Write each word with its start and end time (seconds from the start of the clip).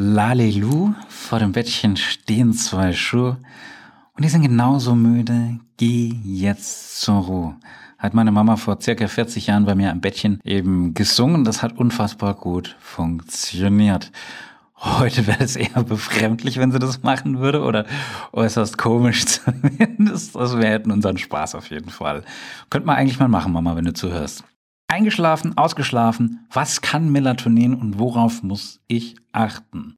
Lalelu, 0.00 0.94
vor 1.08 1.40
dem 1.40 1.50
Bettchen 1.50 1.96
stehen 1.96 2.52
zwei 2.52 2.92
Schuhe 2.92 3.36
und 4.14 4.24
die 4.24 4.28
sind 4.28 4.42
genauso 4.42 4.94
müde. 4.94 5.58
Geh 5.76 6.14
jetzt 6.22 7.00
zur 7.00 7.16
Ruhe. 7.16 7.56
Hat 7.98 8.14
meine 8.14 8.30
Mama 8.30 8.54
vor 8.54 8.80
circa 8.80 9.08
40 9.08 9.48
Jahren 9.48 9.64
bei 9.64 9.74
mir 9.74 9.90
am 9.90 10.00
Bettchen 10.00 10.38
eben 10.44 10.94
gesungen. 10.94 11.42
Das 11.42 11.64
hat 11.64 11.76
unfassbar 11.78 12.34
gut 12.34 12.76
funktioniert. 12.78 14.12
Heute 14.76 15.26
wäre 15.26 15.42
es 15.42 15.56
eher 15.56 15.82
befremdlich, 15.82 16.58
wenn 16.58 16.70
sie 16.70 16.78
das 16.78 17.02
machen 17.02 17.40
würde 17.40 17.62
oder 17.62 17.84
äußerst 18.30 18.78
komisch 18.78 19.26
zumindest. 19.26 20.36
Also 20.36 20.60
wir 20.60 20.68
hätten 20.68 20.92
unseren 20.92 21.18
Spaß 21.18 21.56
auf 21.56 21.70
jeden 21.70 21.90
Fall. 21.90 22.22
Könnte 22.70 22.86
man 22.86 22.94
eigentlich 22.94 23.18
mal 23.18 23.26
machen, 23.26 23.52
Mama, 23.52 23.74
wenn 23.74 23.86
du 23.86 23.94
zuhörst. 23.94 24.44
Eingeschlafen, 24.90 25.58
ausgeschlafen, 25.58 26.46
was 26.50 26.80
kann 26.80 27.10
Melatonin 27.10 27.74
und 27.74 27.98
worauf 27.98 28.42
muss 28.42 28.80
ich 28.88 29.16
achten? 29.32 29.97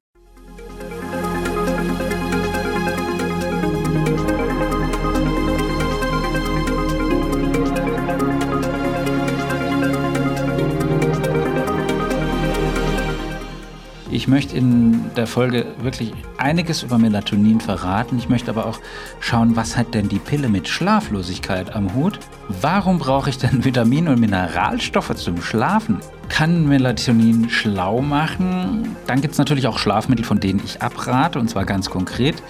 Ich 14.21 14.27
möchte 14.27 14.55
in 14.55 15.09
der 15.15 15.25
Folge 15.25 15.65
wirklich 15.81 16.13
einiges 16.37 16.83
über 16.83 16.99
Melatonin 16.99 17.59
verraten. 17.59 18.19
Ich 18.19 18.29
möchte 18.29 18.51
aber 18.51 18.67
auch 18.67 18.79
schauen, 19.19 19.55
was 19.55 19.75
hat 19.75 19.95
denn 19.95 20.09
die 20.09 20.19
Pille 20.19 20.47
mit 20.47 20.67
Schlaflosigkeit 20.67 21.75
am 21.75 21.95
Hut? 21.95 22.19
Warum 22.47 22.99
brauche 22.99 23.31
ich 23.31 23.39
denn 23.39 23.63
Vitamine 23.65 24.11
und 24.11 24.19
Mineralstoffe 24.19 25.15
zum 25.15 25.41
Schlafen? 25.41 26.01
Kann 26.29 26.67
Melatonin 26.67 27.49
schlau 27.49 27.99
machen? 27.99 28.95
Dann 29.07 29.21
gibt 29.21 29.31
es 29.31 29.39
natürlich 29.39 29.65
auch 29.65 29.79
Schlafmittel, 29.79 30.23
von 30.23 30.39
denen 30.39 30.61
ich 30.63 30.83
abrate, 30.83 31.39
und 31.39 31.49
zwar 31.49 31.65
ganz 31.65 31.89
konkret. 31.89 32.43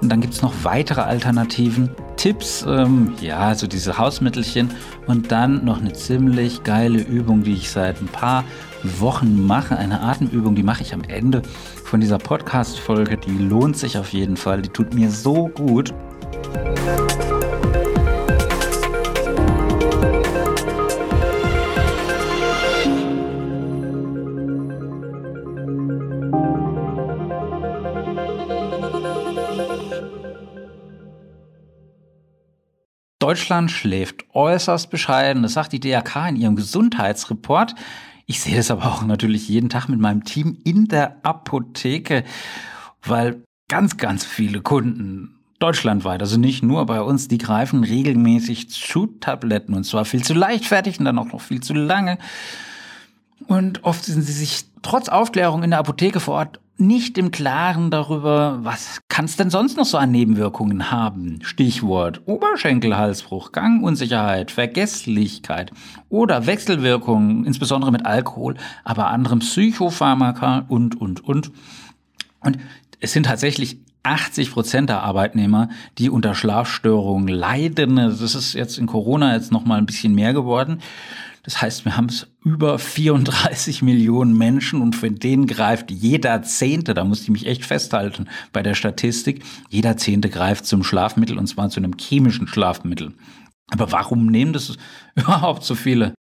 Und 0.00 0.10
dann 0.10 0.20
gibt 0.20 0.32
es 0.32 0.42
noch 0.42 0.54
weitere 0.62 1.00
Alternativen, 1.00 1.90
Tipps, 2.16 2.64
ähm, 2.66 3.14
ja, 3.20 3.52
so 3.56 3.66
diese 3.66 3.98
Hausmittelchen 3.98 4.70
und 5.08 5.32
dann 5.32 5.64
noch 5.64 5.80
eine 5.80 5.92
ziemlich 5.92 6.62
geile 6.62 7.00
Übung, 7.00 7.42
die 7.42 7.54
ich 7.54 7.70
seit 7.70 8.00
ein 8.00 8.06
paar 8.06 8.44
Wochen 9.00 9.46
mache. 9.46 9.76
Eine 9.76 10.00
Atemübung, 10.00 10.54
die 10.54 10.62
mache 10.62 10.82
ich 10.82 10.94
am 10.94 11.02
Ende 11.02 11.42
von 11.84 12.00
dieser 12.00 12.18
Podcast-Folge. 12.18 13.16
Die 13.18 13.38
lohnt 13.38 13.76
sich 13.76 13.98
auf 13.98 14.12
jeden 14.12 14.36
Fall. 14.36 14.62
Die 14.62 14.68
tut 14.68 14.94
mir 14.94 15.10
so 15.10 15.48
gut. 15.48 15.94
Deutschland 33.26 33.72
schläft 33.72 34.24
äußerst 34.34 34.88
bescheiden. 34.88 35.42
Das 35.42 35.54
sagt 35.54 35.72
die 35.72 35.80
DRK 35.80 36.28
in 36.28 36.36
ihrem 36.36 36.54
Gesundheitsreport. 36.54 37.74
Ich 38.26 38.40
sehe 38.40 38.56
das 38.56 38.72
aber 38.72 38.86
auch 38.86 39.02
natürlich 39.02 39.48
jeden 39.48 39.68
Tag 39.68 39.88
mit 39.88 40.00
meinem 40.00 40.24
Team 40.24 40.58
in 40.64 40.88
der 40.88 41.24
Apotheke, 41.24 42.24
weil 43.02 43.42
ganz, 43.68 43.96
ganz 43.96 44.24
viele 44.24 44.62
Kunden 44.62 45.38
deutschlandweit, 45.60 46.20
also 46.20 46.36
nicht 46.36 46.62
nur 46.62 46.84
bei 46.86 47.00
uns, 47.00 47.28
die 47.28 47.38
greifen 47.38 47.84
regelmäßig 47.84 48.68
zu 48.68 49.06
Tabletten 49.06 49.74
und 49.74 49.84
zwar 49.84 50.04
viel 50.04 50.24
zu 50.24 50.34
leichtfertig 50.34 50.98
und 50.98 51.04
dann 51.04 51.18
auch 51.18 51.32
noch 51.32 51.40
viel 51.40 51.62
zu 51.62 51.72
lange. 51.72 52.18
Und 53.46 53.84
oft 53.84 54.04
sind 54.04 54.22
sie 54.22 54.32
sich 54.32 54.64
trotz 54.82 55.08
Aufklärung 55.08 55.62
in 55.62 55.70
der 55.70 55.78
Apotheke 55.78 56.18
vor 56.18 56.34
Ort 56.34 56.60
nicht 56.78 57.16
im 57.16 57.30
Klaren 57.30 57.90
darüber, 57.90 58.58
was 58.62 59.00
kann 59.08 59.24
es 59.24 59.36
denn 59.36 59.50
sonst 59.50 59.76
noch 59.76 59.84
so 59.84 59.96
an 59.98 60.10
Nebenwirkungen 60.10 60.90
haben? 60.90 61.38
Stichwort 61.42 62.22
Oberschenkelhalsbruch, 62.26 63.52
Gangunsicherheit, 63.52 64.50
Vergesslichkeit 64.50 65.70
oder 66.08 66.46
Wechselwirkungen, 66.46 67.44
insbesondere 67.44 67.92
mit 67.92 68.04
Alkohol, 68.04 68.56
aber 68.84 69.08
anderen 69.08 69.38
Psychopharmaka 69.38 70.66
und, 70.68 71.00
und, 71.00 71.24
und. 71.24 71.50
Und 72.40 72.58
es 73.00 73.12
sind 73.12 73.26
tatsächlich 73.26 73.78
80 74.02 74.52
Prozent 74.52 74.88
der 74.88 75.02
Arbeitnehmer, 75.02 75.68
die 75.98 76.10
unter 76.10 76.34
Schlafstörungen 76.34 77.28
leiden. 77.28 77.96
Das 77.96 78.20
ist 78.20 78.52
jetzt 78.52 78.78
in 78.78 78.86
Corona 78.86 79.34
jetzt 79.34 79.50
noch 79.50 79.64
mal 79.64 79.78
ein 79.78 79.86
bisschen 79.86 80.14
mehr 80.14 80.32
geworden. 80.32 80.80
Das 81.46 81.62
heißt, 81.62 81.84
wir 81.84 81.96
haben 81.96 82.06
es 82.06 82.26
über 82.44 82.76
34 82.76 83.80
Millionen 83.80 84.36
Menschen 84.36 84.82
und 84.82 84.96
für 84.96 85.12
den 85.12 85.46
greift 85.46 85.92
jeder 85.92 86.42
Zehnte, 86.42 86.92
da 86.92 87.04
musste 87.04 87.24
ich 87.24 87.30
mich 87.30 87.46
echt 87.46 87.64
festhalten 87.64 88.26
bei 88.52 88.64
der 88.64 88.74
Statistik, 88.74 89.44
jeder 89.70 89.96
Zehnte 89.96 90.28
greift 90.28 90.66
zum 90.66 90.82
Schlafmittel 90.82 91.38
und 91.38 91.46
zwar 91.46 91.70
zu 91.70 91.78
einem 91.78 91.94
chemischen 91.98 92.48
Schlafmittel. 92.48 93.14
Aber 93.70 93.92
warum 93.92 94.26
nehmen 94.26 94.52
das 94.52 94.76
überhaupt 95.14 95.62
so 95.62 95.76
viele? 95.76 96.14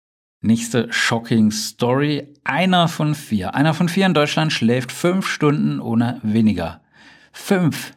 Nächste 0.41 0.91
shocking 0.91 1.51
Story. 1.51 2.27
Einer 2.43 2.89
von 2.89 3.15
vier. 3.15 3.55
Einer 3.55 3.73
von 3.73 3.87
vier 3.87 4.05
in 4.05 4.13
Deutschland 4.13 4.51
schläft 4.51 4.91
fünf 4.91 5.25
Stunden 5.25 5.79
oder 5.79 6.19
weniger. 6.21 6.81
Fünf. 7.31 7.93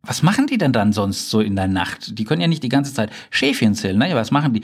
Was 0.00 0.22
machen 0.22 0.46
die 0.46 0.56
denn 0.56 0.72
dann 0.72 0.94
sonst 0.94 1.28
so 1.28 1.40
in 1.40 1.54
der 1.54 1.68
Nacht? 1.68 2.18
Die 2.18 2.24
können 2.24 2.40
ja 2.40 2.48
nicht 2.48 2.62
die 2.62 2.70
ganze 2.70 2.94
Zeit 2.94 3.10
Schäfchen 3.28 3.74
zählen. 3.74 3.98
Naja, 3.98 4.16
was 4.16 4.30
machen 4.30 4.54
die? 4.54 4.62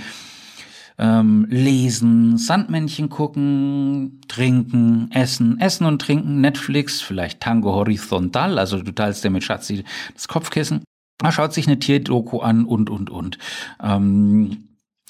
Ähm, 1.03 1.47
lesen, 1.51 2.39
Sandmännchen 2.39 3.09
gucken, 3.09 4.21
trinken, 4.29 5.11
essen, 5.11 5.59
essen 5.59 5.85
und 5.85 6.01
trinken, 6.01 6.41
Netflix, 6.41 7.01
vielleicht 7.01 7.41
Tango 7.41 7.73
Horizontal, 7.73 8.57
also 8.57 8.81
du 8.81 8.93
teilst 8.93 9.25
dir 9.25 9.31
mit 9.31 9.43
Schatzi 9.43 9.83
das 10.15 10.29
Kopfkissen. 10.29 10.85
Er 11.21 11.33
schaut 11.33 11.53
sich 11.53 11.67
eine 11.67 11.81
Tierdoku 11.81 12.39
an 12.39 12.65
und, 12.65 12.89
und, 12.89 13.11
und. 13.11 13.39
Ähm, 13.83 14.69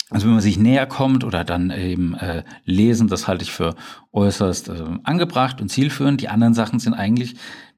also 0.08 0.26
wenn 0.26 0.34
man 0.34 0.42
sich 0.42 0.58
näher 0.58 0.86
kommt 0.86 1.25
oder 1.25 1.44
dann 1.44 1.70
eben 1.70 2.14
äh, 2.14 2.42
lesen, 2.64 3.08
das 3.08 3.28
halte 3.28 3.44
ich 3.44 3.52
für 3.52 3.75
äußerst 4.12 4.70
äh, 4.70 4.84
angebracht 5.04 5.60
und 5.60 5.69
zielführend. 5.69 6.22
Die 6.22 6.28
anderen 6.28 6.54
Sachen 6.54 6.78
sind 6.78 6.94
eigentlich 6.94 7.36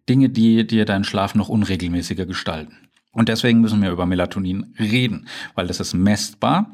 Dinge, 0.09 0.29
die 0.29 0.67
dir 0.67 0.85
deinen 0.85 1.05
Schlaf 1.05 1.35
noch 1.35 1.49
unregelmäßiger 1.49 2.27
gestalten. 2.27 2.77
Und 3.13 3.29
deswegen 3.29 3.61
müssen 3.61 3.83
wir 3.83 3.91
über 3.91 4.07
Melatonin 4.07 4.75
reden, 4.79 5.27
weil 5.55 5.67
das 5.67 5.81
ist 5.81 5.95
messbar. 5.95 6.73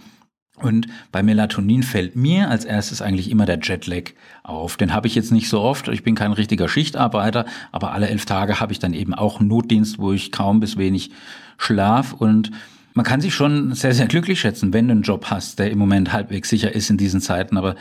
Und 0.63 0.87
bei 1.13 1.23
Melatonin 1.23 1.83
fällt 1.83 2.17
mir 2.17 2.49
als 2.49 2.65
erstes 2.65 3.03
eigentlich 3.03 3.31
immer 3.31 3.47
der 3.47 3.59
Jetlag 3.61 4.11
auf. 4.43 4.77
Den 4.77 4.93
habe 4.93 5.07
ich 5.07 5.15
jetzt 5.15 5.33
nicht 5.33 5.49
so 5.49 5.61
oft. 5.61 5.89
Ich 5.89 6.03
bin 6.03 6.15
kein 6.15 6.33
richtiger 6.33 6.69
Schichtarbeiter, 6.69 7.47
aber 7.73 7.93
alle 7.93 8.09
elf 8.09 8.27
Tage 8.27 8.61
habe 8.61 8.73
ich 8.73 8.79
dann 8.79 8.95
eben 8.95 9.15
auch 9.15 9.41
Notdienst, 9.41 9.99
wo 9.99 10.13
ich 10.13 10.33
kaum 10.33 10.61
bis 10.61 10.77
wenig 10.77 11.11
schlaf. 11.59 12.13
Und 12.13 12.51
man 12.95 13.05
kann 13.05 13.21
sich 13.21 13.35
schon 13.35 13.75
sehr, 13.75 13.95
sehr 13.95 14.07
glücklich 14.07 14.41
schätzen, 14.41 14.73
wenn 14.73 14.89
du 14.89 14.93
einen 14.93 15.03
Job 15.03 15.27
hast, 15.31 15.59
der 15.59 15.71
im 15.71 15.79
Moment 15.79 16.13
halbwegs 16.13 16.49
sicher 16.49 16.75
ist 16.75 16.91
in 16.91 16.97
diesen 16.97 17.21
Zeiten. 17.21 17.57
Aber 17.57 17.77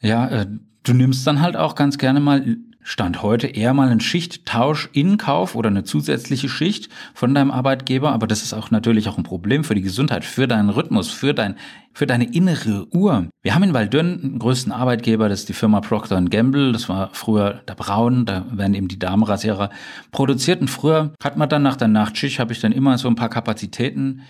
ja, 0.00 0.28
äh, 0.28 0.46
du 0.82 0.94
nimmst 0.94 1.26
dann 1.26 1.40
halt 1.40 1.56
auch 1.56 1.74
ganz 1.74 1.98
gerne 1.98 2.20
mal 2.20 2.56
Stand 2.84 3.22
heute 3.22 3.46
eher 3.46 3.74
mal 3.74 3.88
ein 3.90 4.00
Schichttausch 4.00 4.88
in 4.92 5.16
Kauf 5.16 5.54
oder 5.54 5.68
eine 5.68 5.84
zusätzliche 5.84 6.48
Schicht 6.48 6.88
von 7.14 7.32
deinem 7.32 7.52
Arbeitgeber, 7.52 8.12
aber 8.12 8.26
das 8.26 8.42
ist 8.42 8.52
auch 8.54 8.72
natürlich 8.72 9.08
auch 9.08 9.18
ein 9.18 9.22
Problem 9.22 9.62
für 9.62 9.76
die 9.76 9.82
Gesundheit, 9.82 10.24
für 10.24 10.48
deinen 10.48 10.68
Rhythmus, 10.68 11.10
für 11.10 11.32
dein, 11.32 11.56
für 11.92 12.06
deine 12.06 12.32
innere 12.34 12.88
Uhr. 12.92 13.28
Wir 13.42 13.54
haben 13.54 13.62
in 13.62 13.72
Waldürn 13.74 14.20
den 14.20 14.38
größten 14.40 14.72
Arbeitgeber, 14.72 15.28
das 15.28 15.40
ist 15.40 15.48
die 15.48 15.54
Firma 15.54 15.80
Procter 15.80 16.20
Gamble, 16.22 16.72
das 16.72 16.88
war 16.88 17.10
früher 17.12 17.62
der 17.68 17.74
Braun, 17.74 18.26
da 18.26 18.46
werden 18.50 18.74
eben 18.74 18.88
die 18.88 18.98
Damenrasierer 18.98 19.70
produziert. 20.10 20.60
Und 20.60 20.68
früher 20.68 21.12
hat 21.22 21.36
man 21.36 21.48
dann 21.48 21.62
nach 21.62 21.76
der 21.76 21.88
Nachtschicht, 21.88 22.40
habe 22.40 22.52
ich 22.52 22.60
dann 22.60 22.72
immer 22.72 22.98
so 22.98 23.06
ein 23.06 23.14
paar 23.14 23.28
Kapazitäten 23.28 24.22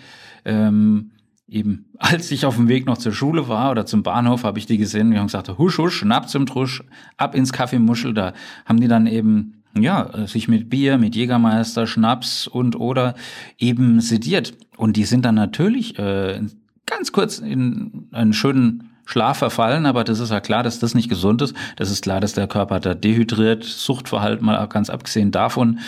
ähm, 0.45 1.11
eben, 1.47 1.85
als 1.97 2.31
ich 2.31 2.45
auf 2.45 2.55
dem 2.55 2.67
Weg 2.67 2.85
noch 2.85 2.97
zur 2.97 3.11
Schule 3.11 3.47
war 3.47 3.71
oder 3.71 3.85
zum 3.85 4.03
Bahnhof, 4.03 4.43
habe 4.43 4.59
ich 4.59 4.65
die 4.65 4.77
gesehen 4.77 5.09
und 5.09 5.17
haben 5.17 5.27
gesagt, 5.27 5.49
husch, 5.57 5.77
husch, 5.77 5.97
schnapp 5.97 6.29
zum 6.29 6.45
Trusch, 6.45 6.83
ab 7.17 7.35
ins 7.35 7.53
Kaffeemuschel. 7.53 8.13
Da 8.13 8.33
haben 8.65 8.79
die 8.79 8.87
dann 8.87 9.07
eben, 9.07 9.63
ja, 9.77 10.27
sich 10.27 10.47
mit 10.47 10.69
Bier, 10.69 10.97
mit 10.97 11.15
Jägermeister, 11.15 11.87
Schnaps 11.87 12.47
und 12.47 12.75
oder 12.75 13.15
eben 13.57 13.99
sediert. 13.99 14.53
Und 14.77 14.97
die 14.97 15.05
sind 15.05 15.25
dann 15.25 15.35
natürlich 15.35 15.99
äh, 15.99 16.41
ganz 16.85 17.11
kurz 17.11 17.39
in 17.39 18.07
einen 18.11 18.33
schönen 18.33 18.89
Schlaf 19.05 19.39
verfallen, 19.39 19.85
aber 19.85 20.05
das 20.05 20.19
ist 20.19 20.31
ja 20.31 20.39
klar, 20.39 20.63
dass 20.63 20.79
das 20.79 20.95
nicht 20.95 21.09
gesund 21.09 21.41
ist. 21.41 21.55
Das 21.75 21.91
ist 21.91 22.03
klar, 22.03 22.21
dass 22.21 22.33
der 22.33 22.47
Körper 22.47 22.79
da 22.79 22.93
dehydriert, 22.93 23.63
Suchtverhalten 23.63 24.45
mal 24.45 24.65
ganz 24.67 24.89
abgesehen 24.89 25.31
davon. 25.31 25.79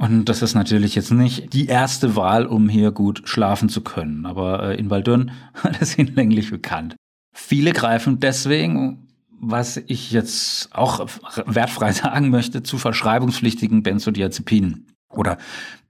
Und 0.00 0.26
das 0.26 0.42
ist 0.42 0.54
natürlich 0.54 0.94
jetzt 0.94 1.10
nicht 1.10 1.52
die 1.52 1.66
erste 1.66 2.14
Wahl, 2.14 2.46
um 2.46 2.68
hier 2.68 2.92
gut 2.92 3.22
schlafen 3.24 3.68
zu 3.68 3.80
können. 3.80 4.26
Aber 4.26 4.62
äh, 4.62 4.78
in 4.78 4.90
Waldürn 4.90 5.32
hat 5.54 5.82
es 5.82 5.92
hinlänglich 5.94 6.50
bekannt. 6.50 6.94
Viele 7.34 7.72
greifen 7.72 8.20
deswegen, 8.20 9.08
was 9.28 9.76
ich 9.76 10.12
jetzt 10.12 10.72
auch 10.72 11.06
wertfrei 11.46 11.92
sagen 12.04 12.30
möchte, 12.30 12.62
zu 12.62 12.78
verschreibungspflichtigen 12.78 13.82
Benzodiazepinen. 13.82 14.86
oder 15.10 15.36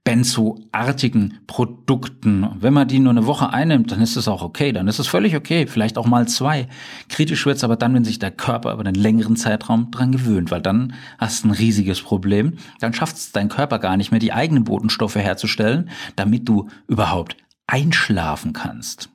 benzoartigen 0.09 1.37
Produkten. 1.45 2.49
Wenn 2.59 2.73
man 2.73 2.87
die 2.87 2.97
nur 2.97 3.11
eine 3.11 3.27
Woche 3.27 3.53
einnimmt, 3.53 3.91
dann 3.91 4.01
ist 4.01 4.15
es 4.15 4.27
auch 4.27 4.41
okay, 4.41 4.71
dann 4.71 4.87
ist 4.87 4.97
es 4.97 5.05
völlig 5.05 5.35
okay, 5.35 5.67
vielleicht 5.67 5.99
auch 5.99 6.07
mal 6.07 6.27
zwei. 6.27 6.67
Kritisch 7.09 7.45
wird's 7.45 7.63
aber 7.63 7.75
dann, 7.75 7.93
wenn 7.93 8.03
sich 8.03 8.17
der 8.17 8.31
Körper 8.31 8.73
über 8.73 8.83
einen 8.83 8.95
längeren 8.95 9.35
Zeitraum 9.35 9.91
dran 9.91 10.11
gewöhnt, 10.11 10.49
weil 10.49 10.63
dann 10.63 10.93
hast 11.19 11.43
du 11.43 11.49
ein 11.49 11.51
riesiges 11.51 12.01
Problem. 12.01 12.53
Dann 12.79 12.91
schafft 12.91 13.17
es 13.17 13.31
dein 13.33 13.49
Körper 13.49 13.77
gar 13.77 13.97
nicht 13.97 14.09
mehr, 14.09 14.19
die 14.19 14.33
eigenen 14.33 14.63
Botenstoffe 14.63 15.13
herzustellen, 15.13 15.91
damit 16.15 16.49
du 16.49 16.69
überhaupt 16.87 17.37
einschlafen 17.67 18.53
kannst. 18.53 19.11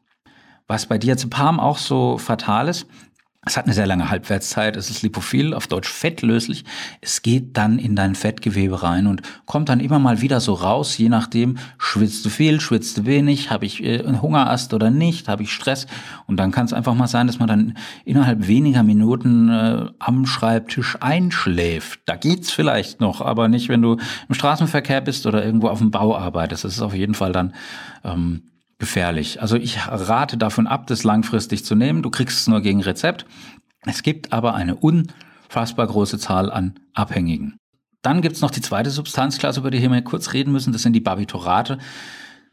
Was 0.69 0.87
bei 0.87 0.99
Diazepam 0.99 1.59
auch 1.59 1.79
so 1.79 2.19
fatal 2.19 2.69
ist, 2.69 2.87
es 3.47 3.57
hat 3.57 3.65
eine 3.65 3.75
sehr 3.75 3.87
lange 3.87 4.11
Halbwertszeit, 4.11 4.77
es 4.77 4.91
ist 4.91 5.03
lipophil, 5.03 5.55
auf 5.55 5.67
Deutsch 5.67 5.89
fettlöslich. 5.89 6.65
Es 7.01 7.23
geht 7.23 7.57
dann 7.57 7.79
in 7.79 7.95
dein 7.95 8.15
Fettgewebe 8.15 8.83
rein 8.83 9.07
und 9.07 9.23
kommt 9.45 9.69
dann 9.69 9.81
immer 9.81 9.99
mal 9.99 10.21
wieder 10.21 10.41
so 10.41 10.55
raus, 10.55 10.97
je 10.97 11.09
nachdem, 11.09 11.59
schwitzt 11.79 12.25
du 12.25 12.31
viel, 12.31 12.61
schwitzt 12.61 12.99
du 12.99 13.07
wenig, 13.07 13.51
habe 13.51 13.67
ich 13.67 13.83
äh, 13.83 14.01
einen 14.01 14.23
Hungerast 14.23 14.73
oder 14.73 14.91
nicht, 14.91 15.29
habe 15.29 15.43
ich 15.43 15.53
Stress. 15.53 15.87
Und 16.27 16.39
dann 16.39 16.53
kann 16.53 16.67
es 16.67 16.73
einfach 16.73 16.95
mal 16.95 17.07
sein, 17.07 17.27
dass 17.27 17.39
man 17.39 17.49
dann 17.49 17.77
innerhalb 18.05 18.47
weniger 18.49 18.83
Minuten 18.83 19.51
äh, 19.51 19.87
am 19.99 20.27
Schreibtisch 20.27 20.97
einschläft. 21.01 22.01
Da 22.07 22.17
geht's 22.17 22.51
vielleicht 22.51 23.01
noch, 23.01 23.21
aber 23.21 23.49
nicht, 23.49 23.69
wenn 23.69 23.83
du 23.83 23.97
im 24.29 24.35
Straßenverkehr 24.35 25.01
bist 25.01 25.27
oder 25.27 25.45
irgendwo 25.45 25.69
auf 25.69 25.79
dem 25.79 25.91
Bau 25.91 26.17
arbeitest. 26.17 26.65
Das 26.65 26.73
ist 26.73 26.83
auf 26.83 26.95
jeden 26.95 27.15
Fall 27.15 27.33
dann 27.33 27.55
ähm, 28.05 28.43
gefährlich. 28.85 29.41
Also 29.41 29.57
ich 29.57 29.79
rate 29.89 30.37
davon 30.37 30.67
ab, 30.67 30.87
das 30.89 31.05
langfristig 31.05 31.65
zu 31.65 31.75
nehmen. 31.75 32.03
Du 32.03 32.11
kriegst 32.11 32.41
es 32.41 32.47
nur 32.49 32.61
gegen 32.61 32.83
Rezept. 32.83 33.25
Es 33.87 34.03
gibt 34.03 34.35
aber 34.35 34.55
eine 34.55 34.77
unfassbar 34.77 35.87
große 35.87 36.19
Zahl 36.19 36.53
an 36.53 36.75
Abhängigen. 36.93 37.57
Dann 38.03 38.21
gibt's 38.21 38.43
noch 38.43 38.51
die 38.51 38.61
zweite 38.61 38.91
Substanzklasse, 38.91 39.61
über 39.61 39.71
die 39.71 39.81
wir 39.81 40.03
kurz 40.03 40.35
reden 40.35 40.53
müssen. 40.53 40.75
Das 40.75 40.83
sind 40.83 40.93
die 40.93 41.01
Barbiturate. 41.01 41.79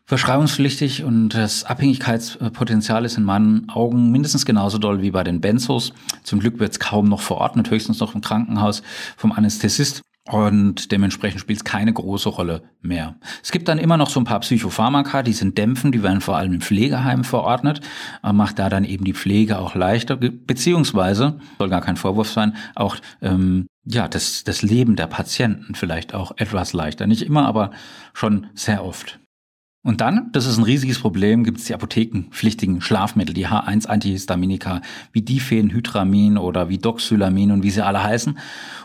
Verschreibungspflichtig 0.06 1.04
und 1.04 1.30
das 1.30 1.66
Abhängigkeitspotenzial 1.66 3.04
ist 3.04 3.18
in 3.18 3.26
meinen 3.26 3.70
Augen 3.70 4.10
mindestens 4.10 4.46
genauso 4.46 4.78
doll 4.78 5.02
wie 5.02 5.12
bei 5.12 5.26
den 5.26 5.42
Benzos. 5.42 5.92
Zum 6.24 6.40
Glück 6.40 6.60
wird's 6.60 6.80
kaum 6.80 7.10
noch 7.10 7.22
verordnet, 7.22 7.70
höchstens 7.70 8.00
noch 8.00 8.16
im 8.16 8.22
Krankenhaus 8.22 8.84
vom 9.18 9.34
Anästhesist. 9.34 10.02
Und 10.30 10.92
dementsprechend 10.92 11.42
spielt 11.42 11.60
es 11.60 11.64
keine 11.64 11.92
große 11.92 12.30
Rolle 12.30 12.64
mehr. 12.82 13.16
Es 13.42 13.52
gibt 13.52 13.68
dann 13.68 13.80
immer 13.80 13.98
noch 13.98 14.10
so 14.10 14.20
ein 14.20 14.26
paar 14.26 14.42
Psychopharmaka, 14.42 15.24
die 15.24 15.34
sind 15.34 15.58
dämpfen, 15.58 15.92
die 15.92 16.04
werden 16.04 16.22
vor 16.22 16.38
allem 16.38 16.54
im 16.54 16.62
Pflegeheim 16.62 17.24
verordnet, 17.24 17.82
macht 18.22 18.60
da 18.60 18.70
dann 18.70 18.84
eben 18.84 19.04
die 19.04 19.16
Pflege 19.16 19.58
auch 19.58 19.74
leichter, 19.74 20.18
beziehungsweise, 20.18 21.40
soll 21.58 21.70
gar 21.70 21.82
kein 21.82 21.98
Vorwurf 21.98 22.30
sein, 22.30 22.56
auch 22.76 22.98
ähm, 23.22 23.66
ja, 23.84 24.08
das, 24.08 24.44
das 24.44 24.62
Leben 24.62 24.96
der 24.96 25.08
Patienten 25.08 25.74
vielleicht 25.74 26.14
auch 26.14 26.34
etwas 26.38 26.74
leichter. 26.74 27.08
Nicht 27.08 27.24
immer, 27.24 27.48
aber 27.48 27.72
schon 28.14 28.48
sehr 28.54 28.86
oft. 28.86 29.21
Und 29.84 30.00
dann, 30.00 30.32
das 30.32 30.46
ist 30.46 30.60
ein 30.60 30.64
riesiges 30.64 31.00
Problem, 31.00 31.44
gibt 31.44 31.58
es 31.58 31.66
die 31.66 31.74
apothekenpflichtigen 31.74 32.82
Schlafmittel, 32.82 33.34
die 33.34 33.48
H1-Antihistaminika, 33.48 34.82
wie 35.12 35.24
Diphenhydramin 35.24 36.38
oder 36.38 36.70
wie 36.70 36.78
Doxylamin 36.78 37.52
und 37.52 37.64
wie 37.64 37.72
sie 37.72 37.84
alle 37.84 38.04
heißen. 38.04 38.38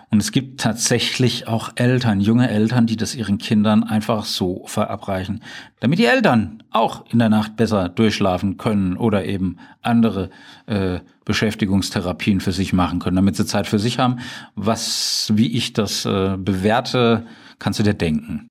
Und 0.08 0.22
es 0.22 0.32
gibt 0.32 0.60
tatsächlich 0.60 1.48
auch 1.48 1.72
Eltern, 1.74 2.20
junge 2.20 2.48
Eltern, 2.48 2.86
die 2.86 2.96
das 2.96 3.14
ihren 3.14 3.36
Kindern 3.36 3.84
einfach 3.84 4.24
so 4.24 4.64
verabreichen, 4.66 5.42
damit 5.80 5.98
die 5.98 6.06
Eltern 6.06 6.62
auch 6.70 7.04
in 7.10 7.18
der 7.18 7.28
Nacht 7.28 7.56
besser 7.56 7.90
durchschlafen 7.90 8.56
können 8.56 8.96
oder 8.96 9.26
eben 9.26 9.58
andere 9.82 10.30
äh, 10.64 11.00
Beschäftigungstherapien 11.26 12.40
für 12.40 12.52
sich 12.52 12.72
machen 12.72 13.00
können, 13.00 13.16
damit 13.16 13.36
sie 13.36 13.44
Zeit 13.44 13.66
für 13.66 13.78
sich 13.78 13.98
haben. 13.98 14.20
Was, 14.54 15.30
wie 15.34 15.54
ich 15.54 15.74
das 15.74 16.06
äh, 16.06 16.38
bewerte, 16.38 17.26
kannst 17.58 17.80
du 17.80 17.82
dir 17.82 17.94
denken 17.94 18.48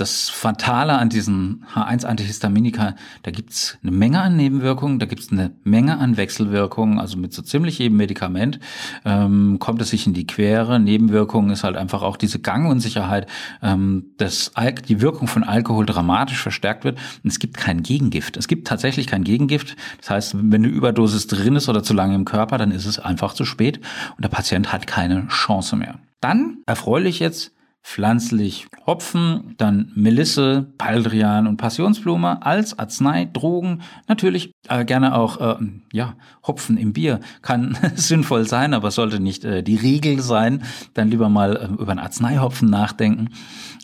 das 0.00 0.30
Fatale 0.30 0.98
an 0.98 1.10
diesen 1.10 1.64
H1-Antihistaminika, 1.74 2.94
da 3.22 3.30
gibt's 3.30 3.78
eine 3.82 3.92
Menge 3.92 4.22
an 4.22 4.36
Nebenwirkungen, 4.36 4.98
da 4.98 5.06
gibt's 5.06 5.30
eine 5.30 5.50
Menge 5.62 5.98
an 5.98 6.16
Wechselwirkungen, 6.16 6.98
also 6.98 7.18
mit 7.18 7.34
so 7.34 7.42
ziemlich 7.42 7.78
jedem 7.78 7.98
Medikament 7.98 8.58
ähm, 9.04 9.58
kommt 9.58 9.82
es 9.82 9.90
sich 9.90 10.06
in 10.06 10.14
die 10.14 10.26
Quere. 10.26 10.80
Nebenwirkungen 10.80 11.50
ist 11.50 11.64
halt 11.64 11.76
einfach 11.76 12.02
auch 12.02 12.16
diese 12.16 12.38
Gangunsicherheit, 12.38 13.26
ähm, 13.62 14.06
dass 14.16 14.52
die 14.88 15.00
Wirkung 15.00 15.28
von 15.28 15.44
Alkohol 15.44 15.84
dramatisch 15.84 16.40
verstärkt 16.40 16.84
wird. 16.84 16.98
Und 17.22 17.30
es 17.30 17.38
gibt 17.38 17.56
kein 17.56 17.82
Gegengift. 17.82 18.36
Es 18.36 18.48
gibt 18.48 18.66
tatsächlich 18.66 19.06
kein 19.06 19.24
Gegengift. 19.24 19.76
Das 19.98 20.10
heißt, 20.10 20.36
wenn 20.36 20.64
eine 20.64 20.68
Überdosis 20.68 21.26
drin 21.26 21.56
ist 21.56 21.68
oder 21.68 21.82
zu 21.82 21.92
lange 21.92 22.14
im 22.14 22.24
Körper, 22.24 22.56
dann 22.56 22.70
ist 22.70 22.86
es 22.86 22.98
einfach 22.98 23.34
zu 23.34 23.44
spät 23.44 23.80
und 24.16 24.24
der 24.24 24.30
Patient 24.30 24.72
hat 24.72 24.86
keine 24.86 25.28
Chance 25.28 25.76
mehr. 25.76 25.96
Dann 26.20 26.58
erfreulich 26.66 27.18
jetzt 27.18 27.52
pflanzlich 27.82 28.66
Hopfen, 28.86 29.54
dann 29.56 29.90
Melisse, 29.94 30.72
Baldrian 30.76 31.46
und 31.46 31.56
Passionsblume 31.56 32.44
als 32.44 32.78
Arznei, 32.78 33.28
Drogen, 33.32 33.82
natürlich 34.08 34.52
äh, 34.68 34.84
gerne 34.84 35.16
auch 35.16 35.40
äh, 35.40 35.64
ja 35.92 36.14
Hopfen 36.46 36.76
im 36.76 36.92
Bier 36.92 37.20
kann 37.42 37.76
sinnvoll 37.94 38.46
sein, 38.46 38.74
aber 38.74 38.90
sollte 38.90 39.20
nicht 39.20 39.44
äh, 39.44 39.62
die 39.62 39.76
Regel 39.76 40.20
sein. 40.20 40.62
Dann 40.94 41.10
lieber 41.10 41.28
mal 41.28 41.56
äh, 41.56 41.80
über 41.80 41.90
einen 41.90 42.00
Arzneihopfen 42.00 42.68
nachdenken. 42.68 43.30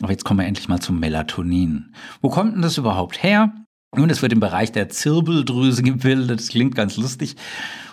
Aber 0.02 0.12
jetzt 0.12 0.24
kommen 0.24 0.40
wir 0.40 0.46
endlich 0.46 0.68
mal 0.68 0.80
zum 0.80 1.00
Melatonin. 1.00 1.92
Wo 2.20 2.28
kommt 2.28 2.54
denn 2.54 2.62
das 2.62 2.78
überhaupt 2.78 3.22
her? 3.22 3.52
Nun, 3.96 4.10
es 4.10 4.20
wird 4.20 4.32
im 4.32 4.40
Bereich 4.40 4.72
der 4.72 4.88
Zirbeldrüse 4.88 5.82
gebildet. 5.84 6.40
Das 6.40 6.48
klingt 6.48 6.74
ganz 6.74 6.96
lustig 6.96 7.36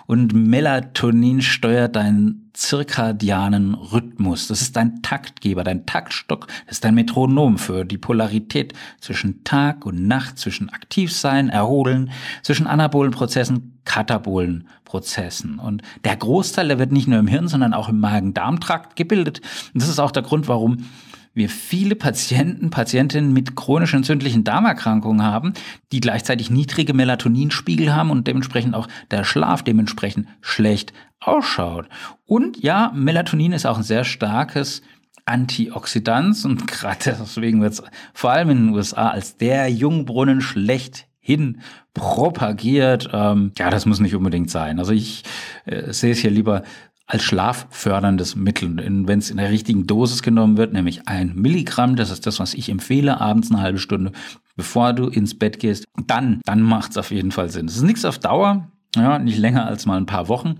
und 0.06 0.34
Melatonin 0.34 1.42
steuert 1.42 1.96
deinen 1.96 2.50
zirkadianen 2.54 3.74
Rhythmus. 3.74 4.48
Das 4.48 4.62
ist 4.62 4.76
dein 4.76 5.02
Taktgeber, 5.02 5.64
dein 5.64 5.86
Taktstock, 5.86 6.48
das 6.66 6.78
ist 6.78 6.86
dein 6.86 6.96
Metronom 6.96 7.58
für 7.58 7.84
die 7.84 7.98
Polarität 7.98 8.74
zwischen 9.00 9.44
Tag 9.44 9.86
und 9.86 10.08
Nacht, 10.08 10.38
zwischen 10.38 10.70
Aktivsein, 10.70 11.50
Erholen, 11.50 12.12
zwischen 12.44 12.68
anabolen 12.68 13.12
Prozessen, 13.12 13.80
katabolen 13.86 14.68
Prozessen. 14.86 15.58
Und 15.58 15.82
der 16.04 16.16
Großteil, 16.16 16.68
der 16.68 16.80
wird 16.80 16.92
nicht 16.92 17.08
nur 17.08 17.20
im 17.20 17.28
Hirn, 17.28 17.48
sondern 17.48 17.74
auch 17.74 17.90
im 17.90 18.00
Magen-Darm-Trakt 18.00 18.96
gebildet. 18.96 19.42
Und 19.74 19.82
das 19.82 19.90
ist 19.90 20.00
auch 20.00 20.12
der 20.12 20.24
Grund, 20.24 20.48
warum 20.48 20.86
wir 21.34 21.50
viele 21.50 21.96
Patienten, 21.96 22.70
Patientinnen 22.70 23.34
mit 23.34 23.56
chronisch 23.56 23.94
entzündlichen 23.94 24.44
Darmerkrankungen 24.44 25.24
haben, 25.24 25.54
die 25.92 26.00
gleichzeitig 26.00 26.50
niedrige 26.50 26.94
Melatoninspiegel 26.94 27.94
haben 27.94 28.12
und 28.12 28.28
dementsprechend 28.28 28.76
auch 28.76 28.88
der 29.12 29.24
Schlaf 29.24 29.64
dementsprechend 29.64 30.28
schlecht 30.42 30.94
ausschaut. 31.20 31.88
Und 32.26 32.62
ja, 32.62 32.92
Melatonin 32.96 33.54
ist 33.54 33.66
auch 33.66 33.78
ein 33.78 33.84
sehr 33.84 34.04
starkes 34.04 34.82
Antioxidant 35.26 36.44
und 36.46 36.68
gerade 36.72 37.18
deswegen 37.20 37.62
wird 37.62 37.74
es 37.74 37.84
vor 38.14 38.32
allem 38.32 38.50
in 38.50 38.58
den 38.68 38.76
USA 38.76 39.10
als 39.10 39.38
der 39.38 39.70
Jungbrunnen 39.70 40.42
schlechthin 40.42 41.62
propagiert. 41.94 43.10
Ähm, 43.14 43.54
ja, 43.58 43.70
das 43.70 43.86
muss 43.86 44.00
nicht 44.00 44.16
unbedingt 44.16 44.50
sein. 44.50 44.80
Also 44.80 44.94
ich 44.94 45.24
äh, 45.66 45.94
sehe 45.94 46.12
es 46.12 46.20
hier 46.20 46.32
lieber 46.32 46.64
als 47.06 47.24
schlafförderndes 47.24 48.36
Mittel. 48.36 48.78
Wenn 48.78 49.20
es 49.20 49.30
in 49.30 49.38
der 49.38 49.50
richtigen 49.52 49.88
Dosis 49.88 50.22
genommen 50.22 50.58
wird, 50.58 50.74
nämlich 50.74 51.08
ein 51.08 51.36
Milligramm, 51.36 51.96
das 51.96 52.12
ist 52.12 52.26
das, 52.26 52.40
was 52.40 52.54
ich 52.54 52.70
empfehle, 52.70 53.20
abends 53.20 53.52
eine 53.52 53.62
halbe 53.62 53.80
Stunde, 53.80 54.14
bevor 54.56 54.94
du 54.94 55.08
ins 55.08 55.38
Bett 55.38 55.60
gehst, 55.60 55.86
dann, 56.08 56.42
dann 56.46 56.62
macht 56.62 56.92
es 56.92 56.98
auf 56.98 57.12
jeden 57.12 57.32
Fall 57.32 57.50
Sinn. 57.50 57.68
Es 57.68 57.76
ist 57.76 57.84
nichts 57.84 58.06
auf 58.06 58.20
Dauer, 58.20 58.72
ja, 58.96 59.20
nicht 59.20 59.38
länger 59.38 59.66
als 59.66 59.86
mal 59.86 59.98
ein 59.98 60.06
paar 60.06 60.30
Wochen, 60.30 60.56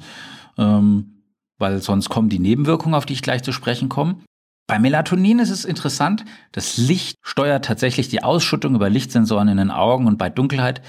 ähm, 0.58 1.24
weil 1.60 1.82
sonst 1.82 2.10
kommen 2.10 2.30
die 2.30 2.40
Nebenwirkungen, 2.40 2.96
auf 2.96 3.06
die 3.06 3.14
ich 3.14 3.22
gleich 3.22 3.44
zu 3.44 3.52
sprechen 3.52 3.90
komme. 3.90 4.18
Bei 4.68 4.80
Melatonin 4.80 5.40
ist 5.40 5.50
es 5.50 5.66
interessant, 5.66 6.24
das 6.54 6.78
Licht 6.78 7.18
steuert 7.22 7.66
tatsächlich 7.66 8.08
die 8.08 8.24
Ausschüttung 8.24 8.76
über 8.76 8.90
Lichtsensoren 8.90 9.50
in 9.50 9.58
den 9.58 9.72
Augen 9.72 10.08
und 10.08 10.18
bei 10.18 10.30
Dunkelheit 10.30 10.82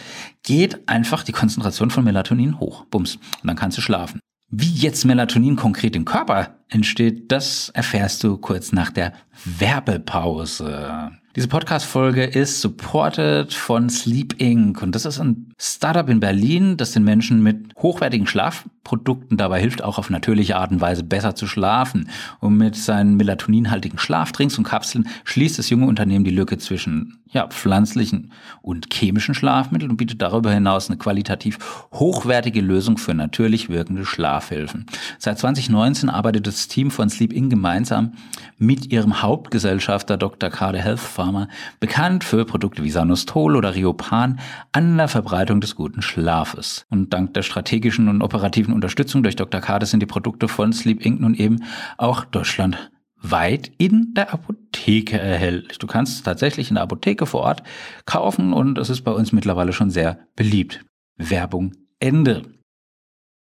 geht 0.42 0.88
einfach 0.88 1.24
die 1.24 1.32
Konzentration 1.32 1.90
von 1.90 2.04
Melatonin 2.04 2.60
hoch. 2.60 2.84
Bums. 2.86 3.16
Und 3.16 3.48
dann 3.48 3.56
kannst 3.56 3.76
du 3.76 3.82
schlafen. 3.82 4.20
Wie 4.48 4.72
jetzt 4.72 5.04
Melatonin 5.04 5.56
konkret 5.56 5.96
im 5.96 6.04
Körper 6.04 6.58
entsteht, 6.68 7.32
das 7.32 7.70
erfährst 7.70 8.22
du 8.22 8.36
kurz 8.36 8.72
nach 8.72 8.90
der 8.90 9.12
Werbepause. 9.44 11.12
Diese 11.36 11.48
Podcast-Folge 11.48 12.22
ist 12.22 12.60
supported 12.60 13.52
von 13.52 13.90
Sleep 13.90 14.40
Inc. 14.40 14.80
Und 14.80 14.94
das 14.94 15.04
ist 15.04 15.18
ein 15.18 15.52
Startup 15.58 16.08
in 16.08 16.20
Berlin, 16.20 16.76
das 16.76 16.92
den 16.92 17.02
Menschen 17.02 17.42
mit 17.42 17.74
hochwertigen 17.76 18.28
Schlafprodukten 18.28 19.36
dabei 19.36 19.60
hilft, 19.60 19.82
auch 19.82 19.98
auf 19.98 20.10
natürliche 20.10 20.56
Art 20.56 20.70
und 20.70 20.80
Weise 20.80 21.02
besser 21.02 21.34
zu 21.34 21.48
schlafen. 21.48 22.08
Und 22.38 22.56
mit 22.56 22.76
seinen 22.76 23.16
melatoninhaltigen 23.16 23.98
Schlafdrinks 23.98 24.56
und 24.58 24.62
Kapseln 24.62 25.08
schließt 25.24 25.58
das 25.58 25.70
junge 25.70 25.86
Unternehmen 25.86 26.24
die 26.24 26.30
Lücke 26.30 26.56
zwischen 26.58 27.18
ja, 27.34 27.48
pflanzlichen 27.48 28.30
und 28.62 28.94
chemischen 28.94 29.34
Schlafmitteln 29.34 29.90
und 29.90 29.96
bietet 29.96 30.22
darüber 30.22 30.52
hinaus 30.52 30.88
eine 30.88 30.98
qualitativ 30.98 31.58
hochwertige 31.92 32.60
Lösung 32.60 32.96
für 32.96 33.12
natürlich 33.12 33.68
wirkende 33.68 34.06
Schlafhilfen. 34.06 34.86
Seit 35.18 35.40
2019 35.40 36.10
arbeitet 36.10 36.46
das 36.46 36.68
Team 36.68 36.92
von 36.92 37.10
Sleep 37.10 37.32
Inc. 37.32 37.50
gemeinsam 37.50 38.12
mit 38.56 38.92
ihrem 38.92 39.20
Hauptgesellschafter 39.20 40.16
Dr. 40.16 40.48
Kade 40.48 40.80
Health 40.80 41.00
Pharma, 41.24 41.48
bekannt 41.80 42.22
für 42.22 42.44
Produkte 42.44 42.84
wie 42.84 42.90
Sanostol 42.90 43.56
oder 43.56 43.74
Riopan, 43.74 44.40
an 44.72 44.98
der 44.98 45.08
Verbreitung 45.08 45.62
des 45.62 45.74
guten 45.74 46.02
Schlafes. 46.02 46.84
Und 46.90 47.14
dank 47.14 47.32
der 47.32 47.40
strategischen 47.40 48.08
und 48.08 48.20
operativen 48.20 48.74
Unterstützung 48.74 49.22
durch 49.22 49.34
Dr. 49.34 49.62
Kade 49.62 49.86
sind 49.86 50.00
die 50.00 50.06
Produkte 50.06 50.48
von 50.48 50.74
Sleep 50.74 51.00
Inc. 51.00 51.20
nun 51.20 51.34
eben 51.34 51.64
auch 51.96 52.26
deutschlandweit 52.26 53.72
in 53.78 54.12
der 54.14 54.34
Apotheke 54.34 55.18
erhältlich. 55.18 55.78
Du 55.78 55.86
kannst 55.86 56.16
es 56.16 56.22
tatsächlich 56.22 56.68
in 56.68 56.74
der 56.74 56.84
Apotheke 56.84 57.24
vor 57.24 57.40
Ort 57.40 57.62
kaufen 58.04 58.52
und 58.52 58.76
es 58.76 58.90
ist 58.90 59.00
bei 59.00 59.12
uns 59.12 59.32
mittlerweile 59.32 59.72
schon 59.72 59.88
sehr 59.88 60.18
beliebt. 60.36 60.84
Werbung 61.16 61.72
Ende. 62.00 62.42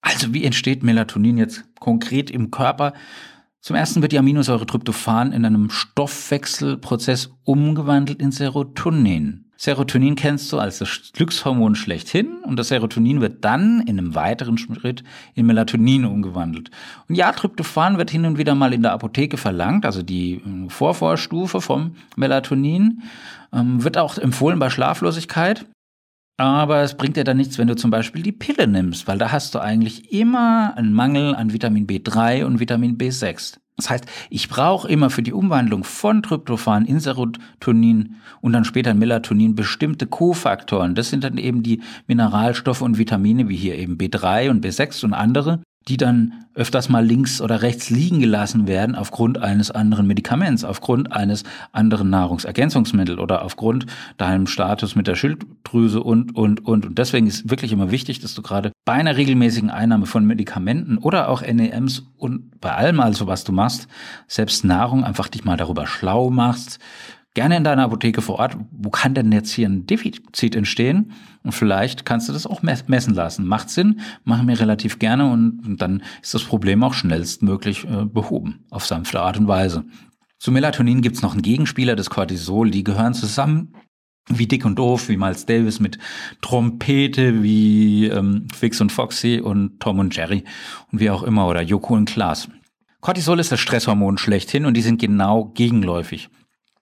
Also 0.03 0.35
wie 0.35 0.45
entsteht 0.45 0.83
Melatonin 0.83 1.39
jetzt 1.39 1.65
konkret 1.81 2.31
im 2.31 2.51
Körper? 2.51 2.93
Zum 3.65 3.77
ersten 3.77 4.03
wird 4.03 4.13
die 4.13 4.19
Aminosäure 4.19 4.67
Tryptophan 4.67 5.33
in 5.33 5.47
einem 5.47 5.71
Stoffwechselprozess 5.71 7.31
umgewandelt 7.45 8.21
in 8.21 8.31
Serotonin. 8.31 9.47
Serotonin 9.57 10.17
kennst 10.17 10.53
du 10.53 10.59
als 10.59 10.81
das 10.81 11.13
Glückshormon 11.15 11.75
schlechthin 11.75 12.43
und 12.45 12.59
das 12.59 12.69
Serotonin 12.69 13.23
wird 13.23 13.43
dann 13.43 13.81
in 13.87 13.99
einem 13.99 14.15
weiteren 14.15 14.59
Schritt 14.59 15.03
in 15.35 15.47
Melatonin 15.47 16.05
umgewandelt. 16.05 16.71
Und 17.09 17.15
ja, 17.15 17.33
Tryptophan 17.33 17.97
wird 17.97 18.11
hin 18.11 18.27
und 18.27 18.37
wieder 18.37 18.55
mal 18.55 18.75
in 18.75 18.83
der 18.83 18.93
Apotheke 18.93 19.39
verlangt, 19.39 19.87
also 19.87 20.03
die 20.03 20.35
äh, 20.35 20.69
Vorvorstufe 20.69 21.63
vom 21.63 21.97
Melatonin, 22.17 23.01
ähm, 23.51 23.83
wird 23.83 23.97
auch 23.97 24.19
empfohlen 24.19 24.59
bei 24.59 24.69
Schlaflosigkeit. 24.69 25.65
Aber 26.37 26.83
es 26.83 26.97
bringt 26.97 27.17
dir 27.17 27.25
dann 27.25 27.37
nichts, 27.37 27.59
wenn 27.59 27.69
du 27.69 27.77
zum 27.77 27.91
Beispiel 27.91 28.23
die 28.23 28.33
Pille 28.33 28.67
nimmst, 28.67 29.07
weil 29.07 29.19
da 29.19 29.31
hast 29.31 29.55
du 29.55 29.61
eigentlich 29.61 30.13
immer 30.13 30.77
einen 30.77 30.93
Mangel 30.93 31.35
an 31.35 31.53
Vitamin 31.53 31.87
B3 31.87 32.45
und 32.45 32.59
Vitamin 32.59 32.99
B6. 32.99 33.59
Das 33.77 33.91
heißt, 33.91 34.07
ich 34.31 34.49
brauche 34.49 34.89
immer 34.89 35.11
für 35.11 35.23
die 35.23 35.33
Umwandlung 35.33 35.83
von 35.83 36.23
Tryptophan 36.23 36.87
in 36.87 37.01
Serotonin 37.01 38.17
und 38.41 38.53
dann 38.53 38.65
später 38.65 38.93
in 38.93 38.99
Melatonin 38.99 39.57
bestimmte 39.57 40.07
Kofaktoren. 40.07 40.95
Das 40.95 41.11
sind 41.11 41.25
dann 41.25 41.39
eben 41.39 41.63
die 41.63 41.83
Mineralstoffe 42.07 42.83
und 42.83 42.99
Vitamine, 42.99 43.49
wie 43.49 43.57
hier 43.57 43.77
eben 43.77 43.97
B3 43.97 44.51
und 44.51 44.65
B6 44.65 45.05
und 45.05 45.13
andere, 45.13 45.61
die 45.89 45.97
dann 45.97 46.45
öfters 46.55 46.89
mal 46.89 47.05
links 47.05 47.41
oder 47.41 47.63
rechts 47.63 47.91
liegen 47.91 48.21
gelassen 48.21 48.69
werden 48.69 48.95
aufgrund 48.95 49.39
eines 49.39 49.71
anderen 49.71 50.07
Medikaments, 50.07 50.65
aufgrund 50.65 51.13
eines 51.13 51.43
anderen 51.73 52.11
Nahrungsergänzungsmittels 52.11 53.19
oder 53.19 53.43
aufgrund 53.43 53.87
deinem 54.17 54.47
Status 54.47 54.95
mit 54.95 55.07
der 55.07 55.17
Schilddrüse 55.17 56.01
und, 56.01 56.37
und, 56.37 56.65
und. 56.65 56.87
Und 56.87 56.99
deswegen 56.99 57.27
ist 57.27 57.51
wirklich 57.51 57.73
immer 57.73 57.91
wichtig, 57.91 58.21
dass 58.21 58.35
du 58.35 58.43
gerade 58.43 58.71
bei 58.85 58.93
einer 58.93 59.17
regelmäßigen 59.17 59.71
Einnahme 59.71 60.07
von 60.07 60.25
Medikamenten 60.25 60.99
oder 60.99 61.29
auch 61.29 61.43
NEMs 61.43 62.05
und 62.17 62.61
bei 62.61 62.73
allem 62.73 63.01
also, 63.01 63.27
was 63.27 63.45
du 63.45 63.53
machst, 63.53 63.89
selbst 64.29 64.65
Nahrung 64.65 65.05
einfach 65.05 65.29
dich 65.29 65.45
mal 65.45 65.57
darüber 65.57 65.87
schlau 65.87 66.31
machst, 66.31 66.79
gerne 67.35 67.57
in 67.57 67.65
deiner 67.65 67.83
Apotheke 67.83 68.23
vor 68.23 68.39
Ort, 68.39 68.57
wo 68.71 68.91
kann 68.91 69.15
denn 69.15 69.33
jetzt 69.33 69.53
hier 69.53 69.69
ein 69.69 69.87
Defizit 69.87 70.55
entstehen? 70.55 71.13
Und 71.43 71.53
vielleicht 71.53 72.07
kannst 72.07 72.29
du 72.29 72.33
das 72.33 72.47
auch 72.47 72.63
messen 72.63 73.15
lassen. 73.15 73.47
Macht 73.47 73.71
Sinn, 73.71 74.01
machen 74.25 74.49
wir 74.49 74.59
relativ 74.59 74.99
gerne 74.99 75.31
und 75.31 75.77
dann 75.79 76.03
ist 76.23 76.33
das 76.33 76.45
Problem 76.45 76.83
auch 76.83 76.95
schnellstmöglich 76.95 77.85
äh, 77.85 78.05
behoben, 78.05 78.65
auf 78.71 78.87
sanfte 78.87 79.21
Art 79.21 79.37
und 79.37 79.49
Weise. 79.49 79.85
Zu 80.39 80.53
Melatonin 80.53 81.03
gibt's 81.03 81.23
noch 81.23 81.33
einen 81.33 81.43
Gegenspieler, 81.43 81.97
das 81.97 82.11
Cortisol, 82.11 82.71
die 82.71 82.85
gehören 82.85 83.15
zusammen 83.15 83.75
wie 84.31 84.47
Dick 84.47 84.65
und 84.65 84.79
Doof, 84.79 85.11
wie 85.11 85.19
Miles 85.19 85.45
Davis 85.45 85.81
mit 85.81 85.99
Trompete, 86.41 87.43
wie 87.43 88.07
ähm, 88.07 88.49
Fix 88.55 88.81
und 88.81 88.91
Foxy 88.91 89.41
und 89.41 89.81
Tom 89.81 89.99
und 89.99 90.17
Jerry 90.17 90.45
und 90.91 91.01
wie 91.01 91.11
auch 91.11 91.23
immer 91.25 91.47
oder 91.47 91.61
Joko 91.61 91.95
und 91.95 92.09
Klaas. 92.09 92.49
Cortisol 93.03 93.39
ist 93.39 93.53
das 93.53 93.61
Stresshormon 93.61 94.17
schlechthin 94.17 94.65
und 94.65 94.75
die 94.75 94.83
sind 94.83 94.99
genau 94.99 95.53
gegenläufig 95.55 96.31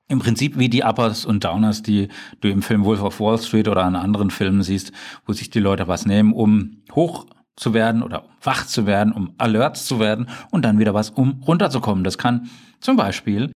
im 0.08 0.18
Prinzip 0.18 0.58
wie 0.58 0.68
die 0.68 0.82
Uppers 0.82 1.24
und 1.24 1.44
Downers, 1.44 1.82
die 1.82 2.08
du 2.40 2.48
im 2.48 2.62
Film 2.62 2.84
Wolf 2.84 3.02
of 3.02 3.20
Wall 3.20 3.38
Street 3.38 3.68
oder 3.68 3.84
an 3.84 3.96
anderen 3.96 4.30
Filmen 4.30 4.62
siehst, 4.62 4.92
wo 5.26 5.32
sich 5.32 5.50
die 5.50 5.60
Leute 5.60 5.88
was 5.88 6.06
nehmen, 6.06 6.32
um 6.32 6.82
hoch 6.92 7.26
zu 7.56 7.74
werden 7.74 8.02
oder 8.02 8.24
wach 8.42 8.66
zu 8.66 8.86
werden, 8.86 9.12
um 9.12 9.34
alert 9.38 9.76
zu 9.76 10.00
werden 10.00 10.28
und 10.50 10.64
dann 10.64 10.78
wieder 10.78 10.94
was, 10.94 11.10
um 11.10 11.42
runterzukommen. 11.46 12.04
Das 12.04 12.18
kann 12.18 12.48
zum 12.80 12.96
Beispiel 12.96 13.52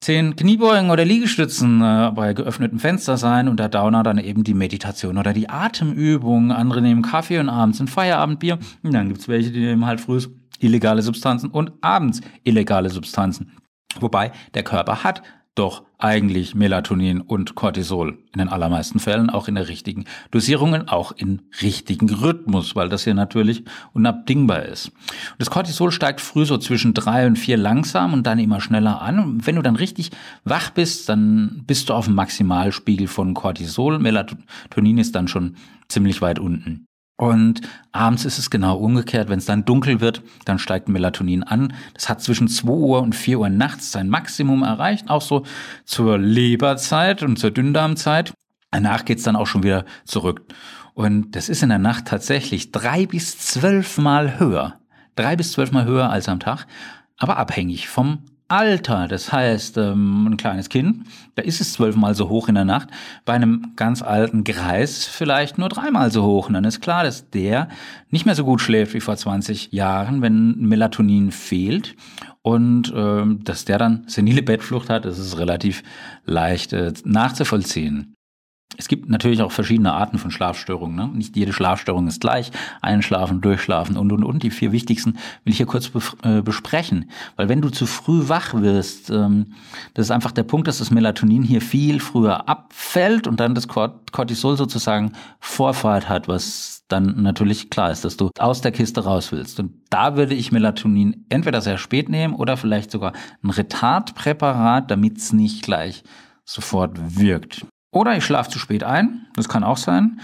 zehn 0.00 0.36
Kniebeugen 0.36 0.90
oder 0.90 1.04
Liegestützen 1.04 1.80
äh, 1.82 2.12
bei 2.14 2.32
geöffnetem 2.32 2.78
Fenster 2.78 3.16
sein 3.16 3.48
und 3.48 3.58
der 3.58 3.68
Downer 3.68 4.02
dann 4.02 4.18
eben 4.18 4.44
die 4.44 4.54
Meditation 4.54 5.18
oder 5.18 5.32
die 5.32 5.48
Atemübung. 5.48 6.52
Andere 6.52 6.82
nehmen 6.82 7.02
Kaffee 7.02 7.38
und 7.38 7.48
abends 7.48 7.80
ein 7.80 7.88
Feierabendbier. 7.88 8.58
Und 8.82 8.94
dann 8.94 9.08
gibt's 9.08 9.28
welche, 9.28 9.50
die 9.50 9.60
nehmen 9.60 9.86
halt 9.86 10.00
früh 10.00 10.20
illegale 10.60 11.02
Substanzen 11.02 11.50
und 11.50 11.72
abends 11.80 12.20
illegale 12.44 12.90
Substanzen. 12.90 13.52
Wobei 14.00 14.32
der 14.54 14.62
Körper 14.62 15.02
hat 15.04 15.22
doch 15.58 15.82
eigentlich 15.98 16.54
Melatonin 16.54 17.20
und 17.20 17.56
Cortisol 17.56 18.18
in 18.32 18.38
den 18.38 18.48
allermeisten 18.48 19.00
Fällen 19.00 19.30
auch 19.30 19.48
in 19.48 19.56
der 19.56 19.68
richtigen 19.68 20.04
Dosierungen, 20.30 20.88
auch 20.88 21.12
in 21.12 21.42
richtigen 21.60 22.08
Rhythmus, 22.08 22.76
weil 22.76 22.88
das 22.88 23.04
hier 23.04 23.14
natürlich 23.14 23.64
unabdingbar 23.92 24.62
ist. 24.62 24.92
Das 25.38 25.50
Cortisol 25.50 25.90
steigt 25.90 26.20
früh 26.20 26.44
so 26.44 26.56
zwischen 26.58 26.94
drei 26.94 27.26
und 27.26 27.36
vier 27.36 27.56
langsam 27.56 28.12
und 28.12 28.26
dann 28.26 28.38
immer 28.38 28.60
schneller 28.60 29.02
an. 29.02 29.18
Und 29.18 29.46
wenn 29.46 29.56
du 29.56 29.62
dann 29.62 29.76
richtig 29.76 30.10
wach 30.44 30.70
bist, 30.70 31.08
dann 31.08 31.64
bist 31.66 31.88
du 31.88 31.94
auf 31.94 32.06
dem 32.06 32.14
Maximalspiegel 32.14 33.08
von 33.08 33.34
Cortisol. 33.34 33.98
Melatonin 33.98 34.98
ist 34.98 35.14
dann 35.14 35.26
schon 35.26 35.56
ziemlich 35.88 36.22
weit 36.22 36.38
unten. 36.38 36.87
Und 37.18 37.62
abends 37.90 38.24
ist 38.24 38.38
es 38.38 38.48
genau 38.48 38.76
umgekehrt. 38.78 39.28
Wenn 39.28 39.40
es 39.40 39.44
dann 39.44 39.64
dunkel 39.64 40.00
wird, 40.00 40.22
dann 40.44 40.60
steigt 40.60 40.88
Melatonin 40.88 41.42
an. 41.42 41.74
Das 41.92 42.08
hat 42.08 42.22
zwischen 42.22 42.46
2 42.46 42.68
Uhr 42.70 43.02
und 43.02 43.14
4 43.14 43.40
Uhr 43.40 43.48
nachts 43.48 43.90
sein 43.90 44.08
Maximum 44.08 44.62
erreicht, 44.62 45.10
auch 45.10 45.20
so 45.20 45.42
zur 45.84 46.16
Leberzeit 46.16 47.24
und 47.24 47.36
zur 47.36 47.50
Dünndarmzeit. 47.50 48.32
Danach 48.70 49.04
geht's 49.04 49.24
dann 49.24 49.34
auch 49.34 49.48
schon 49.48 49.64
wieder 49.64 49.84
zurück. 50.04 50.42
Und 50.94 51.32
das 51.32 51.48
ist 51.48 51.64
in 51.64 51.70
der 51.70 51.78
Nacht 51.78 52.06
tatsächlich 52.06 52.70
drei 52.70 53.06
bis 53.06 53.36
zwölf 53.36 53.98
Mal 53.98 54.38
höher. 54.38 54.78
Drei 55.16 55.34
bis 55.34 55.52
zwölf 55.52 55.72
Mal 55.72 55.86
höher 55.86 56.10
als 56.10 56.28
am 56.28 56.38
Tag, 56.38 56.66
aber 57.16 57.36
abhängig 57.36 57.88
vom 57.88 58.22
Alter, 58.50 59.08
das 59.08 59.30
heißt, 59.30 59.76
ähm, 59.76 60.26
ein 60.26 60.36
kleines 60.38 60.70
Kind, 60.70 61.06
da 61.34 61.42
ist 61.42 61.60
es 61.60 61.74
zwölfmal 61.74 62.14
so 62.14 62.30
hoch 62.30 62.48
in 62.48 62.54
der 62.54 62.64
Nacht, 62.64 62.88
bei 63.26 63.34
einem 63.34 63.72
ganz 63.76 64.00
alten 64.00 64.42
Greis 64.42 65.04
vielleicht 65.04 65.58
nur 65.58 65.68
dreimal 65.68 66.10
so 66.10 66.24
hoch. 66.24 66.48
Und 66.48 66.54
dann 66.54 66.64
ist 66.64 66.80
klar, 66.80 67.04
dass 67.04 67.28
der 67.28 67.68
nicht 68.10 68.24
mehr 68.24 68.34
so 68.34 68.44
gut 68.44 68.62
schläft 68.62 68.94
wie 68.94 69.00
vor 69.00 69.18
20 69.18 69.72
Jahren, 69.72 70.22
wenn 70.22 70.58
Melatonin 70.60 71.30
fehlt. 71.30 71.94
Und 72.40 72.90
ähm, 72.96 73.44
dass 73.44 73.66
der 73.66 73.76
dann 73.76 74.04
senile 74.06 74.42
Bettflucht 74.42 74.88
hat, 74.88 75.04
das 75.04 75.18
ist 75.18 75.36
relativ 75.36 75.82
leicht 76.24 76.72
äh, 76.72 76.94
nachzuvollziehen. 77.04 78.14
Es 78.76 78.86
gibt 78.86 79.08
natürlich 79.08 79.40
auch 79.42 79.50
verschiedene 79.50 79.92
Arten 79.92 80.18
von 80.18 80.30
Schlafstörungen. 80.30 80.94
Ne? 80.94 81.08
Nicht 81.08 81.36
jede 81.36 81.52
Schlafstörung 81.52 82.06
ist 82.06 82.20
gleich. 82.20 82.52
Einschlafen, 82.82 83.40
durchschlafen 83.40 83.96
und, 83.96 84.12
und, 84.12 84.22
und. 84.22 84.42
Die 84.42 84.50
vier 84.50 84.72
wichtigsten 84.72 85.14
will 85.44 85.52
ich 85.52 85.56
hier 85.56 85.66
kurz 85.66 85.90
äh, 86.22 86.42
besprechen. 86.42 87.10
Weil 87.36 87.48
wenn 87.48 87.62
du 87.62 87.70
zu 87.70 87.86
früh 87.86 88.28
wach 88.28 88.54
wirst, 88.54 89.10
ähm, 89.10 89.54
das 89.94 90.06
ist 90.06 90.10
einfach 90.10 90.32
der 90.32 90.42
Punkt, 90.42 90.68
dass 90.68 90.78
das 90.78 90.90
Melatonin 90.90 91.42
hier 91.42 91.62
viel 91.62 91.98
früher 91.98 92.48
abfällt 92.48 93.26
und 93.26 93.40
dann 93.40 93.54
das 93.54 93.68
Cortisol 93.68 94.56
sozusagen 94.56 95.12
Vorfahrt 95.40 96.08
hat, 96.08 96.28
was 96.28 96.84
dann 96.88 97.22
natürlich 97.22 97.70
klar 97.70 97.90
ist, 97.90 98.04
dass 98.04 98.16
du 98.16 98.30
aus 98.38 98.60
der 98.60 98.72
Kiste 98.72 99.02
raus 99.02 99.32
willst. 99.32 99.58
Und 99.60 99.72
da 99.90 100.16
würde 100.16 100.34
ich 100.34 100.52
Melatonin 100.52 101.26
entweder 101.30 101.62
sehr 101.62 101.78
spät 101.78 102.08
nehmen 102.08 102.34
oder 102.34 102.56
vielleicht 102.56 102.90
sogar 102.90 103.12
ein 103.42 103.50
Retardpräparat, 103.50 104.90
damit 104.90 105.18
es 105.18 105.32
nicht 105.32 105.62
gleich 105.62 106.04
sofort 106.44 107.18
wirkt. 107.18 107.66
Oder 107.98 108.16
ich 108.16 108.24
schlafe 108.24 108.48
zu 108.48 108.60
spät 108.60 108.84
ein, 108.84 109.26
das 109.34 109.48
kann 109.48 109.64
auch 109.64 109.76
sein. 109.76 110.20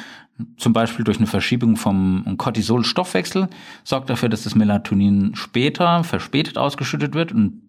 Zum 0.59 0.73
Beispiel 0.73 1.04
durch 1.04 1.19
eine 1.19 1.26
Verschiebung 1.26 1.75
vom 1.75 2.37
Cortisol-Stoffwechsel 2.38 3.49
sorgt 3.83 4.09
dafür, 4.09 4.28
dass 4.28 4.45
das 4.45 4.54
Melatonin 4.54 5.35
später, 5.35 6.04
verspätet 6.04 6.57
ausgeschüttet 6.57 7.14
wird. 7.14 7.33
Und, 7.33 7.62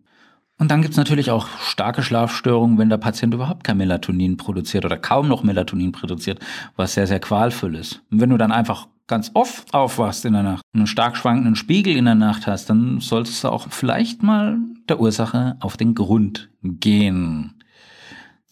und 0.60 0.70
dann 0.70 0.84
gibt's 0.84 0.98
natürlich 0.98 1.32
auch 1.32 1.48
starke 1.60 2.04
Schlafstörungen, 2.04 2.78
wenn 2.78 2.90
der 2.90 3.00
Patient 3.00 3.34
überhaupt 3.34 3.64
kein 3.64 3.78
Melatonin 3.78 4.38
produziert 4.38 4.86
oder 4.86 4.98
kaum 4.98 5.28
noch 5.28 5.42
Melatonin 5.42 5.92
produziert, 5.92 6.38
was 6.76 6.94
sehr, 6.94 7.08
sehr 7.08 7.20
qualvoll 7.20 7.74
ist. 7.74 8.04
Und 8.12 8.22
wenn 8.22 8.30
du 8.30 8.38
dann 8.38 8.52
einfach 8.52 8.88
ganz 9.08 9.32
oft 9.34 9.74
aufwachst 9.74 10.24
in 10.26 10.34
der 10.34 10.44
Nacht, 10.44 10.62
einen 10.76 10.86
stark 10.86 11.18
schwankenden 11.18 11.56
Spiegel 11.56 11.98
in 11.98 12.06
der 12.06 12.14
Nacht 12.14 12.46
hast, 12.46 12.70
dann 12.70 13.00
solltest 13.00 13.44
du 13.44 13.50
auch 13.50 13.70
vielleicht 13.72 14.22
mal 14.22 14.60
der 14.88 15.00
Ursache 15.00 15.58
auf 15.62 15.78
den 15.78 15.96
Grund 15.96 16.52
gehen. 16.62 17.56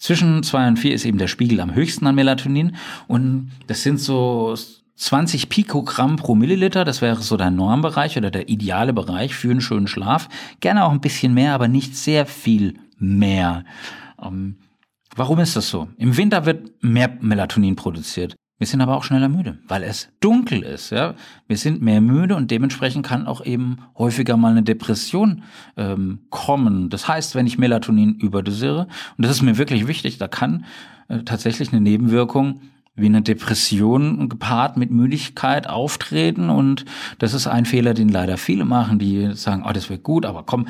Zwischen 0.03 0.43
zwei 0.43 0.67
und 0.67 0.75
vier 0.75 0.93
ist 0.93 1.05
eben 1.05 1.17
der 1.17 1.29
Spiegel 1.29 1.61
am 1.61 1.75
höchsten 1.75 2.05
an 2.07 2.15
Melatonin 2.15 2.75
und 3.07 3.53
das 3.67 3.83
sind 3.83 4.01
so 4.01 4.53
20 4.97 5.47
Pikogramm 5.47 6.17
pro 6.17 6.35
Milliliter, 6.35 6.83
das 6.83 7.01
wäre 7.01 7.21
so 7.21 7.37
der 7.37 7.51
Normbereich 7.51 8.17
oder 8.17 8.29
der 8.29 8.49
ideale 8.49 8.91
Bereich 8.91 9.33
für 9.33 9.49
einen 9.49 9.61
schönen 9.61 9.87
Schlaf. 9.87 10.27
Gerne 10.59 10.83
auch 10.83 10.91
ein 10.91 10.99
bisschen 10.99 11.33
mehr, 11.33 11.53
aber 11.53 11.69
nicht 11.69 11.95
sehr 11.95 12.25
viel 12.25 12.73
mehr. 12.97 13.63
Ähm, 14.21 14.57
warum 15.15 15.39
ist 15.39 15.55
das 15.55 15.69
so? 15.69 15.87
Im 15.95 16.17
Winter 16.17 16.45
wird 16.45 16.83
mehr 16.83 17.17
Melatonin 17.21 17.77
produziert. 17.77 18.35
Wir 18.63 18.67
sind 18.67 18.79
aber 18.79 18.95
auch 18.95 19.03
schneller 19.03 19.27
müde, 19.27 19.57
weil 19.67 19.83
es 19.83 20.07
dunkel 20.21 20.63
ist. 20.63 20.89
Ja? 20.91 21.15
Wir 21.47 21.57
sind 21.57 21.81
mehr 21.81 21.99
müde 21.99 22.37
und 22.37 22.49
dementsprechend 22.49 23.05
kann 23.05 23.27
auch 23.27 23.45
eben 23.45 23.79
häufiger 23.97 24.37
mal 24.37 24.51
eine 24.51 24.63
Depression 24.63 25.43
ähm, 25.75 26.19
kommen. 26.29 26.89
Das 26.89 27.09
heißt, 27.09 27.35
wenn 27.35 27.45
ich 27.45 27.57
Melatonin 27.57 28.15
überdosiere, 28.15 28.87
und 29.17 29.25
das 29.25 29.31
ist 29.31 29.41
mir 29.41 29.57
wirklich 29.57 29.85
wichtig, 29.85 30.17
da 30.17 30.29
kann 30.29 30.63
äh, 31.09 31.23
tatsächlich 31.23 31.73
eine 31.73 31.81
Nebenwirkung 31.81 32.61
wie 32.95 33.07
eine 33.07 33.23
Depression 33.23 34.29
gepaart 34.29 34.77
mit 34.77 34.91
Müdigkeit 34.91 35.67
auftreten. 35.67 36.49
Und 36.49 36.85
das 37.17 37.33
ist 37.33 37.47
ein 37.47 37.65
Fehler, 37.65 37.95
den 37.95 38.09
leider 38.09 38.37
viele 38.37 38.65
machen, 38.65 38.99
die 38.99 39.31
sagen, 39.33 39.63
oh, 39.67 39.71
das 39.71 39.89
wird 39.89 40.03
gut, 40.03 40.27
aber 40.27 40.43
komm, 40.43 40.67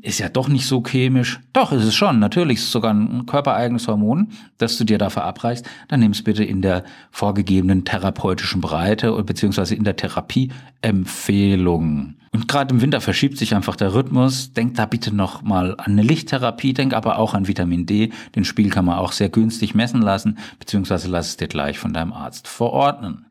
ist 0.00 0.20
ja 0.20 0.28
doch 0.28 0.46
nicht 0.48 0.66
so 0.66 0.80
chemisch. 0.82 1.40
Doch, 1.52 1.72
ist 1.72 1.82
es 1.82 1.96
schon. 1.96 2.20
Natürlich 2.20 2.58
ist 2.58 2.66
es 2.66 2.72
sogar 2.72 2.94
ein 2.94 3.26
körpereigenes 3.26 3.88
Hormon, 3.88 4.28
das 4.58 4.78
du 4.78 4.84
dir 4.84 4.98
da 4.98 5.10
verabreichst. 5.10 5.68
Dann 5.88 5.98
nimm 6.00 6.12
es 6.12 6.22
bitte 6.22 6.44
in 6.44 6.62
der 6.62 6.84
vorgegebenen 7.10 7.84
therapeutischen 7.84 8.60
Breite 8.60 9.20
beziehungsweise 9.24 9.74
in 9.74 9.82
der 9.82 9.96
Therapieempfehlung. 9.96 12.14
Und 12.34 12.48
gerade 12.48 12.74
im 12.74 12.80
Winter 12.80 13.00
verschiebt 13.00 13.38
sich 13.38 13.54
einfach 13.54 13.76
der 13.76 13.94
Rhythmus. 13.94 14.52
Denk 14.52 14.74
da 14.74 14.86
bitte 14.86 15.14
noch 15.14 15.42
mal 15.42 15.76
an 15.78 15.92
eine 15.92 16.02
Lichttherapie, 16.02 16.74
denk 16.74 16.92
aber 16.92 17.18
auch 17.18 17.32
an 17.32 17.46
Vitamin 17.46 17.86
D. 17.86 18.10
Den 18.34 18.44
Spiegel 18.44 18.72
kann 18.72 18.84
man 18.84 18.98
auch 18.98 19.12
sehr 19.12 19.28
günstig 19.28 19.76
messen 19.76 20.02
lassen, 20.02 20.38
beziehungsweise 20.58 21.08
lass 21.08 21.28
es 21.28 21.36
dir 21.36 21.46
gleich 21.46 21.78
von 21.78 21.92
deinem 21.92 22.12
Arzt 22.12 22.48
verordnen. 22.48 23.26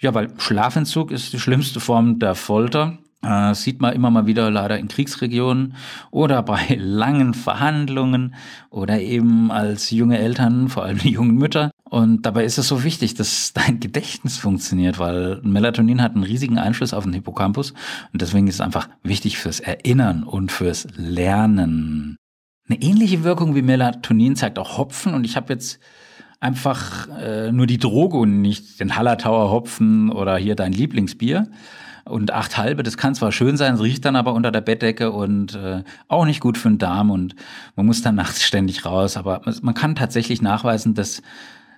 Ja, 0.00 0.14
weil 0.14 0.32
Schlafentzug 0.36 1.12
ist 1.12 1.32
die 1.32 1.38
schlimmste 1.38 1.78
Form 1.78 2.18
der 2.18 2.34
Folter. 2.34 2.98
Äh, 3.22 3.54
sieht 3.54 3.80
man 3.80 3.94
immer 3.94 4.10
mal 4.10 4.26
wieder 4.26 4.50
leider 4.50 4.78
in 4.78 4.88
Kriegsregionen 4.88 5.74
oder 6.10 6.42
bei 6.42 6.76
langen 6.76 7.34
Verhandlungen 7.34 8.34
oder 8.70 9.00
eben 9.00 9.52
als 9.52 9.92
junge 9.92 10.18
Eltern, 10.18 10.68
vor 10.68 10.84
allem 10.84 10.98
die 10.98 11.10
jungen 11.10 11.36
Mütter. 11.36 11.70
Und 11.90 12.26
dabei 12.26 12.44
ist 12.44 12.58
es 12.58 12.68
so 12.68 12.84
wichtig, 12.84 13.14
dass 13.14 13.52
dein 13.54 13.80
Gedächtnis 13.80 14.38
funktioniert, 14.38 14.98
weil 14.98 15.40
Melatonin 15.42 16.02
hat 16.02 16.14
einen 16.14 16.24
riesigen 16.24 16.58
Einfluss 16.58 16.94
auf 16.94 17.04
den 17.04 17.12
Hippocampus 17.12 17.72
und 18.12 18.22
deswegen 18.22 18.46
ist 18.46 18.56
es 18.56 18.60
einfach 18.60 18.88
wichtig 19.02 19.38
fürs 19.38 19.60
Erinnern 19.60 20.22
und 20.22 20.52
fürs 20.52 20.86
Lernen. 20.96 22.16
Eine 22.68 22.82
ähnliche 22.82 23.24
Wirkung 23.24 23.54
wie 23.54 23.62
Melatonin 23.62 24.36
zeigt 24.36 24.58
auch 24.58 24.76
Hopfen 24.76 25.14
und 25.14 25.24
ich 25.24 25.36
habe 25.36 25.52
jetzt 25.52 25.80
einfach 26.40 27.08
äh, 27.18 27.50
nur 27.50 27.66
die 27.66 27.78
Droge 27.78 28.18
und 28.18 28.42
nicht 28.42 28.78
den 28.80 28.96
Hallertauer 28.96 29.50
Hopfen 29.50 30.10
oder 30.10 30.36
hier 30.36 30.54
dein 30.54 30.72
Lieblingsbier 30.72 31.48
und 32.04 32.32
acht 32.32 32.56
halbe, 32.56 32.82
das 32.82 32.96
kann 32.96 33.14
zwar 33.14 33.32
schön 33.32 33.56
sein, 33.56 33.76
riecht 33.76 34.04
dann 34.04 34.16
aber 34.16 34.32
unter 34.32 34.50
der 34.50 34.60
Bettdecke 34.60 35.12
und 35.12 35.54
äh, 35.54 35.82
auch 36.08 36.24
nicht 36.24 36.40
gut 36.40 36.58
für 36.58 36.68
den 36.68 36.78
Darm 36.78 37.10
und 37.10 37.34
man 37.76 37.86
muss 37.86 38.02
dann 38.02 38.14
nachts 38.16 38.44
ständig 38.44 38.84
raus. 38.84 39.16
Aber 39.16 39.42
man 39.62 39.74
kann 39.74 39.94
tatsächlich 39.94 40.42
nachweisen, 40.42 40.94
dass 40.94 41.22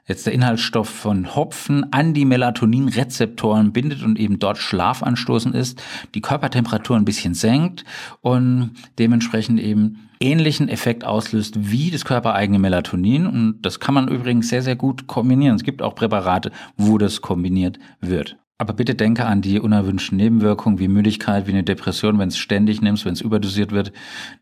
jetzt 0.06 0.26
der 0.26 0.32
Inhaltsstoff 0.32 0.88
von 0.88 1.34
Hopfen 1.34 1.92
an 1.92 2.14
die 2.14 2.24
Melatoninrezeptoren 2.24 3.72
bindet 3.72 4.02
und 4.02 4.18
eben 4.18 4.38
dort 4.38 4.58
Schlafanstoßen 4.58 5.54
ist, 5.54 5.82
die 6.14 6.20
Körpertemperatur 6.20 6.96
ein 6.96 7.04
bisschen 7.04 7.34
senkt 7.34 7.84
und 8.20 8.72
dementsprechend 8.98 9.60
eben 9.60 10.08
ähnlichen 10.20 10.68
Effekt 10.68 11.04
auslöst 11.04 11.70
wie 11.70 11.90
das 11.90 12.04
körpereigene 12.04 12.58
Melatonin. 12.58 13.26
Und 13.26 13.62
das 13.62 13.80
kann 13.80 13.94
man 13.94 14.08
übrigens 14.08 14.48
sehr, 14.48 14.62
sehr 14.62 14.76
gut 14.76 15.06
kombinieren. 15.06 15.56
Es 15.56 15.64
gibt 15.64 15.82
auch 15.82 15.94
Präparate, 15.94 16.52
wo 16.76 16.98
das 16.98 17.22
kombiniert 17.22 17.78
wird. 18.00 18.36
Aber 18.58 18.74
bitte 18.74 18.94
denke 18.94 19.24
an 19.24 19.40
die 19.40 19.58
unerwünschten 19.58 20.18
Nebenwirkungen 20.18 20.78
wie 20.78 20.88
Müdigkeit, 20.88 21.46
wie 21.46 21.52
eine 21.52 21.64
Depression. 21.64 22.18
Wenn 22.18 22.28
es 22.28 22.36
ständig 22.36 22.82
nimmst, 22.82 23.06
wenn 23.06 23.14
es 23.14 23.22
überdosiert 23.22 23.72
wird, 23.72 23.90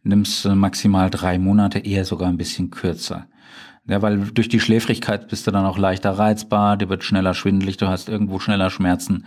nimmst 0.03 0.45
du 0.45 0.57
maximal 0.57 1.09
drei 1.09 1.38
Monate, 1.38 1.79
eher 1.79 2.05
sogar 2.05 2.29
ein 2.29 2.37
bisschen 2.37 2.71
kürzer. 2.71 3.29
Ja, 3.88 4.02
weil 4.02 4.18
durch 4.18 4.49
die 4.49 4.61
Schläfrigkeit 4.61 5.28
bist 5.28 5.47
du 5.47 5.50
dann 5.50 5.64
auch 5.64 5.78
leichter 5.78 6.11
reizbar, 6.11 6.76
dir 6.76 6.88
wird 6.88 7.04
schneller 7.04 7.35
schwindelig, 7.35 7.78
du 7.78 7.88
hast 7.88 8.09
irgendwo 8.09 8.38
schneller 8.38 8.68
Schmerzen, 8.68 9.25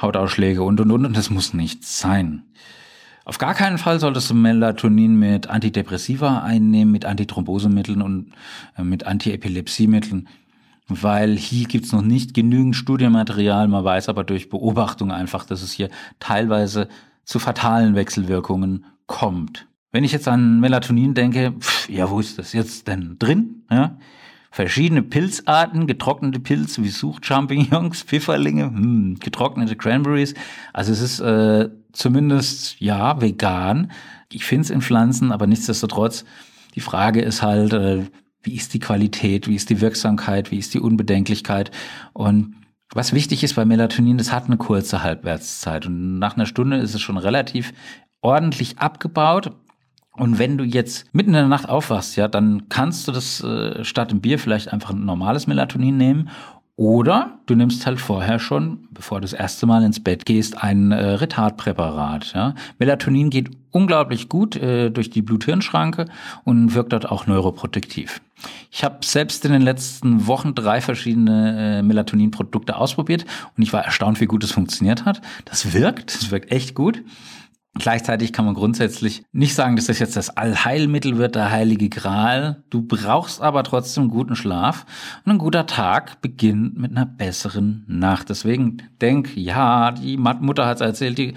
Hautausschläge 0.00 0.62
und 0.62 0.80
und 0.80 0.90
und 0.90 1.04
und 1.04 1.16
das 1.16 1.28
muss 1.28 1.52
nicht 1.52 1.84
sein. 1.84 2.42
Auf 3.26 3.36
gar 3.36 3.54
keinen 3.54 3.76
Fall 3.76 4.00
solltest 4.00 4.30
du 4.30 4.34
Melatonin 4.34 5.18
mit 5.18 5.48
Antidepressiva 5.48 6.42
einnehmen, 6.42 6.90
mit 6.90 7.04
Antithrombosemitteln 7.04 8.00
und 8.00 8.32
äh, 8.76 8.82
mit 8.82 9.06
Antiepilepsiemitteln 9.06 10.28
weil 10.90 11.36
hier 11.36 11.68
gibt's 11.68 11.92
noch 11.92 12.02
nicht 12.02 12.34
genügend 12.34 12.74
Studienmaterial. 12.74 13.68
Man 13.68 13.84
weiß 13.84 14.08
aber 14.08 14.24
durch 14.24 14.48
Beobachtung 14.48 15.12
einfach, 15.12 15.44
dass 15.44 15.62
es 15.62 15.72
hier 15.72 15.88
teilweise 16.18 16.88
zu 17.24 17.38
fatalen 17.38 17.94
Wechselwirkungen 17.94 18.84
kommt. 19.06 19.68
Wenn 19.92 20.04
ich 20.04 20.12
jetzt 20.12 20.28
an 20.28 20.60
Melatonin 20.60 21.14
denke, 21.14 21.52
pff, 21.58 21.88
ja, 21.88 22.10
wo 22.10 22.20
ist 22.20 22.38
das 22.38 22.52
jetzt 22.52 22.86
denn 22.86 23.16
drin? 23.18 23.64
Ja? 23.70 23.98
Verschiedene 24.52 25.02
Pilzarten, 25.02 25.86
getrocknete 25.86 26.40
Pilze 26.40 26.82
wie 26.82 26.88
Suchchampignons, 26.88 28.02
Pfifferlinge, 28.06 28.64
hm, 28.64 29.16
getrocknete 29.20 29.76
Cranberries. 29.76 30.34
Also 30.72 30.92
es 30.92 31.00
ist 31.00 31.20
äh, 31.20 31.70
zumindest, 31.92 32.80
ja, 32.80 33.20
vegan. 33.20 33.90
Ich 34.32 34.44
finde 34.44 34.62
es 34.62 34.70
in 34.70 34.80
Pflanzen, 34.80 35.32
aber 35.32 35.46
nichtsdestotrotz, 35.46 36.24
die 36.74 36.80
Frage 36.80 37.20
ist 37.20 37.42
halt, 37.42 37.72
äh, 37.72 38.04
wie 38.42 38.54
ist 38.54 38.74
die 38.74 38.80
Qualität, 38.80 39.48
wie 39.48 39.54
ist 39.54 39.70
die 39.70 39.80
Wirksamkeit, 39.80 40.50
wie 40.50 40.58
ist 40.58 40.72
die 40.74 40.80
Unbedenklichkeit. 40.80 41.70
Und 42.12 42.54
was 42.92 43.12
wichtig 43.12 43.44
ist 43.44 43.54
bei 43.54 43.64
Melatonin, 43.64 44.18
das 44.18 44.32
hat 44.32 44.46
eine 44.46 44.56
kurze 44.56 45.02
Halbwertszeit. 45.02 45.86
Und 45.86 46.18
nach 46.18 46.36
einer 46.36 46.46
Stunde 46.46 46.78
ist 46.78 46.94
es 46.94 47.00
schon 47.00 47.18
relativ 47.18 47.72
ordentlich 48.20 48.78
abgebaut. 48.78 49.52
Und 50.16 50.38
wenn 50.38 50.58
du 50.58 50.64
jetzt 50.64 51.06
mitten 51.14 51.30
in 51.30 51.34
der 51.34 51.48
Nacht 51.48 51.68
aufwachst, 51.68 52.16
ja, 52.16 52.28
dann 52.28 52.68
kannst 52.68 53.06
du 53.08 53.12
das 53.12 53.42
äh, 53.42 53.84
statt 53.84 54.10
dem 54.10 54.20
Bier 54.20 54.38
vielleicht 54.38 54.72
einfach 54.72 54.90
ein 54.90 55.04
normales 55.04 55.46
Melatonin 55.46 55.96
nehmen 55.96 56.30
oder 56.80 57.40
du 57.44 57.54
nimmst 57.54 57.84
halt 57.84 58.00
vorher 58.00 58.38
schon, 58.38 58.88
bevor 58.90 59.18
du 59.20 59.26
das 59.26 59.34
erste 59.34 59.66
Mal 59.66 59.84
ins 59.84 60.02
Bett 60.02 60.24
gehst, 60.24 60.62
ein 60.62 60.92
äh, 60.92 61.10
Retardpräparat. 61.10 62.32
Ja? 62.32 62.54
Melatonin 62.78 63.28
geht 63.28 63.50
unglaublich 63.70 64.30
gut 64.30 64.56
äh, 64.56 64.88
durch 64.88 65.10
die 65.10 65.20
Blut-Hirn-Schranke 65.20 66.06
und 66.44 66.74
wirkt 66.74 66.94
dort 66.94 67.10
auch 67.10 67.26
neuroprotektiv. 67.26 68.22
Ich 68.70 68.82
habe 68.82 69.04
selbst 69.04 69.44
in 69.44 69.52
den 69.52 69.60
letzten 69.60 70.26
Wochen 70.26 70.54
drei 70.54 70.80
verschiedene 70.80 71.80
äh, 71.80 71.82
Melatonin-Produkte 71.82 72.74
ausprobiert 72.78 73.26
und 73.58 73.62
ich 73.62 73.74
war 73.74 73.84
erstaunt, 73.84 74.18
wie 74.22 74.26
gut 74.26 74.42
es 74.42 74.52
funktioniert 74.52 75.04
hat. 75.04 75.20
Das 75.44 75.74
wirkt, 75.74 76.14
das 76.14 76.30
wirkt 76.30 76.50
echt 76.50 76.74
gut. 76.74 77.02
Gleichzeitig 77.78 78.32
kann 78.32 78.44
man 78.44 78.54
grundsätzlich 78.54 79.22
nicht 79.30 79.54
sagen, 79.54 79.76
dass 79.76 79.86
das 79.86 80.00
jetzt 80.00 80.16
das 80.16 80.36
Allheilmittel 80.36 81.18
wird, 81.18 81.36
der 81.36 81.52
heilige 81.52 81.88
Gral. 81.88 82.64
Du 82.68 82.82
brauchst 82.82 83.40
aber 83.40 83.62
trotzdem 83.62 84.08
guten 84.08 84.34
Schlaf. 84.34 84.84
Und 85.24 85.32
ein 85.32 85.38
guter 85.38 85.66
Tag 85.66 86.20
beginnt 86.20 86.76
mit 86.76 86.90
einer 86.90 87.06
besseren 87.06 87.84
Nacht. 87.86 88.28
Deswegen 88.28 88.78
denk, 89.00 89.36
ja, 89.36 89.92
die 89.92 90.16
Mutter 90.16 90.66
hat's 90.66 90.80
erzählt, 90.80 91.16
die, 91.16 91.34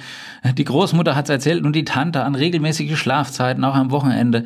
die 0.58 0.64
Großmutter 0.64 1.16
hat's 1.16 1.30
erzählt 1.30 1.64
und 1.64 1.76
die 1.76 1.86
Tante 1.86 2.24
an 2.24 2.34
regelmäßige 2.34 2.98
Schlafzeiten, 2.98 3.64
auch 3.64 3.76
am 3.76 3.92
Wochenende. 3.92 4.46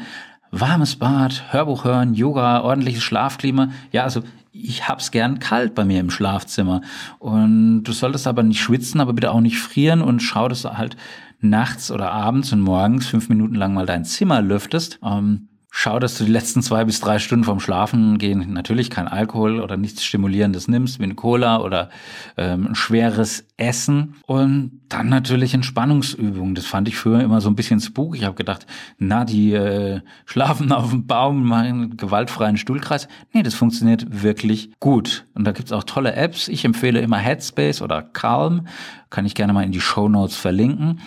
Warmes 0.52 0.98
Bad, 0.98 1.54
Hörbuch 1.54 1.86
hören, 1.86 2.14
Yoga, 2.14 2.62
ordentliches 2.62 3.04
Schlafklima. 3.04 3.70
Ja, 3.92 4.04
also 4.04 4.24
ich 4.52 4.88
hab's 4.88 5.12
gern 5.12 5.40
kalt 5.40 5.76
bei 5.76 5.86
mir 5.86 6.00
im 6.00 6.10
Schlafzimmer. 6.10 6.82
Und 7.20 7.84
du 7.84 7.92
solltest 7.92 8.28
aber 8.28 8.44
nicht 8.44 8.60
schwitzen, 8.60 9.00
aber 9.00 9.14
bitte 9.14 9.32
auch 9.32 9.42
nicht 9.42 9.60
frieren 9.60 10.02
und 10.02 10.20
schau, 10.20 10.48
dass 10.48 10.64
du 10.64 10.78
halt 10.78 10.98
nachts 11.40 11.92
oder 11.92 12.12
abends 12.12 12.52
und 12.54 12.62
morgens 12.62 13.08
fünf 13.08 13.30
Minuten 13.30 13.56
lang 13.56 13.74
mal 13.74 13.86
dein 13.86 14.06
Zimmer 14.06 14.42
lüftest. 14.42 15.00
Ähm, 15.04 15.50
schau, 15.70 16.00
dass 16.00 16.18
du 16.18 16.24
die 16.24 16.32
letzten 16.32 16.64
zwei 16.64 16.86
bis 16.86 17.00
drei 17.02 17.20
Stunden 17.20 17.44
vorm 17.44 17.60
Schlafen 17.60 18.18
gehen 18.18 18.52
natürlich 18.52 18.90
kein 18.90 19.08
Alkohol 19.08 19.60
oder 19.60 19.78
nichts 19.78 20.04
Stimulierendes 20.04 20.68
nimmst, 20.68 21.00
wie 21.00 21.04
eine 21.04 21.14
Cola 21.14 21.62
oder 21.62 21.90
ähm, 22.36 22.70
ein 22.70 22.76
schweres 22.76 23.46
Essen. 23.58 24.16
Und 24.26 24.82
dann 24.90 25.10
natürlich 25.10 25.54
Entspannungsübungen. 25.54 26.56
Das 26.56 26.66
fand 26.66 26.88
ich 26.88 26.98
früher 26.98 27.22
immer 27.22 27.42
so 27.42 27.50
ein 27.50 27.56
bisschen 27.56 27.80
spooky. 27.80 28.18
Ich 28.18 28.24
habe 28.24 28.36
gedacht, 28.36 28.66
na, 28.98 29.24
die 29.24 29.54
äh, 29.54 30.02
schlafen 30.26 30.72
auf 30.72 30.90
dem 30.90 31.06
Baum, 31.06 31.44
machen 31.44 31.66
einen 31.66 31.98
gewaltfreien 31.98 32.58
Stuhlkreis. 32.58 33.08
Nee, 33.34 33.44
das 33.44 33.54
funktioniert 33.54 34.24
wirklich 34.24 34.72
gut. 34.80 35.28
Und 35.36 35.46
da 35.46 35.52
gibt's 35.52 35.72
auch 35.72 35.84
tolle 35.84 36.14
Apps. 36.14 36.48
Ich 36.48 36.66
empfehle 36.66 37.02
immer 37.02 37.18
Headspace 37.18 37.84
oder 37.84 38.02
Calm. 38.02 38.68
Kann 39.12 39.28
ich 39.28 39.36
gerne 39.36 39.54
mal 39.54 39.64
in 39.64 39.72
die 39.72 39.82
Show 39.82 40.10
Notes 40.10 40.38
verlinken. 40.38 41.02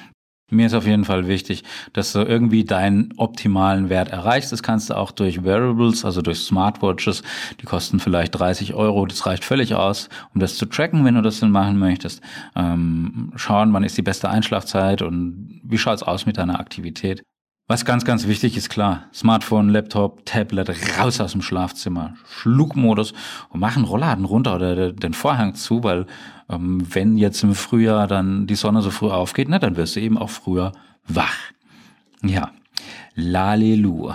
Mir 0.50 0.66
ist 0.66 0.74
auf 0.74 0.86
jeden 0.86 1.04
Fall 1.04 1.28
wichtig, 1.28 1.64
dass 1.92 2.12
du 2.12 2.20
irgendwie 2.20 2.64
deinen 2.64 3.14
optimalen 3.16 3.88
Wert 3.88 4.08
erreichst. 4.08 4.52
Das 4.52 4.62
kannst 4.62 4.90
du 4.90 4.96
auch 4.96 5.10
durch 5.10 5.44
Wearables, 5.44 6.04
also 6.04 6.22
durch 6.22 6.40
Smartwatches. 6.40 7.22
Die 7.60 7.66
kosten 7.66 8.00
vielleicht 8.00 8.38
30 8.38 8.74
Euro. 8.74 9.06
Das 9.06 9.26
reicht 9.26 9.44
völlig 9.44 9.74
aus, 9.74 10.08
um 10.34 10.40
das 10.40 10.56
zu 10.56 10.66
tracken, 10.66 11.04
wenn 11.04 11.14
du 11.14 11.22
das 11.22 11.40
dann 11.40 11.50
machen 11.50 11.78
möchtest. 11.78 12.22
Ähm, 12.56 13.32
schauen, 13.36 13.72
wann 13.72 13.84
ist 13.84 13.96
die 13.96 14.02
beste 14.02 14.28
Einschlafzeit 14.28 15.02
und 15.02 15.60
wie 15.62 15.78
schaut's 15.78 16.02
aus 16.02 16.26
mit 16.26 16.36
deiner 16.36 16.60
Aktivität. 16.60 17.22
Was 17.70 17.84
ganz, 17.84 18.04
ganz 18.04 18.26
wichtig 18.26 18.56
ist, 18.56 18.68
klar, 18.68 19.04
Smartphone, 19.14 19.68
Laptop, 19.68 20.26
Tablet, 20.26 20.70
raus 20.98 21.20
aus 21.20 21.30
dem 21.30 21.40
Schlafzimmer, 21.40 22.14
Flugmodus 22.24 23.14
und 23.50 23.60
machen 23.60 23.84
Rollladen 23.84 24.24
runter 24.24 24.56
oder 24.56 24.92
den 24.92 25.14
Vorhang 25.14 25.54
zu, 25.54 25.84
weil 25.84 26.06
ähm, 26.48 26.82
wenn 26.92 27.16
jetzt 27.16 27.44
im 27.44 27.54
Frühjahr 27.54 28.08
dann 28.08 28.48
die 28.48 28.56
Sonne 28.56 28.82
so 28.82 28.90
früh 28.90 29.10
aufgeht, 29.10 29.48
ne, 29.48 29.60
dann 29.60 29.76
wirst 29.76 29.94
du 29.94 30.00
eben 30.00 30.18
auch 30.18 30.30
früher 30.30 30.72
wach. 31.06 31.36
Ja, 32.24 32.50
Lalelu. 33.20 34.12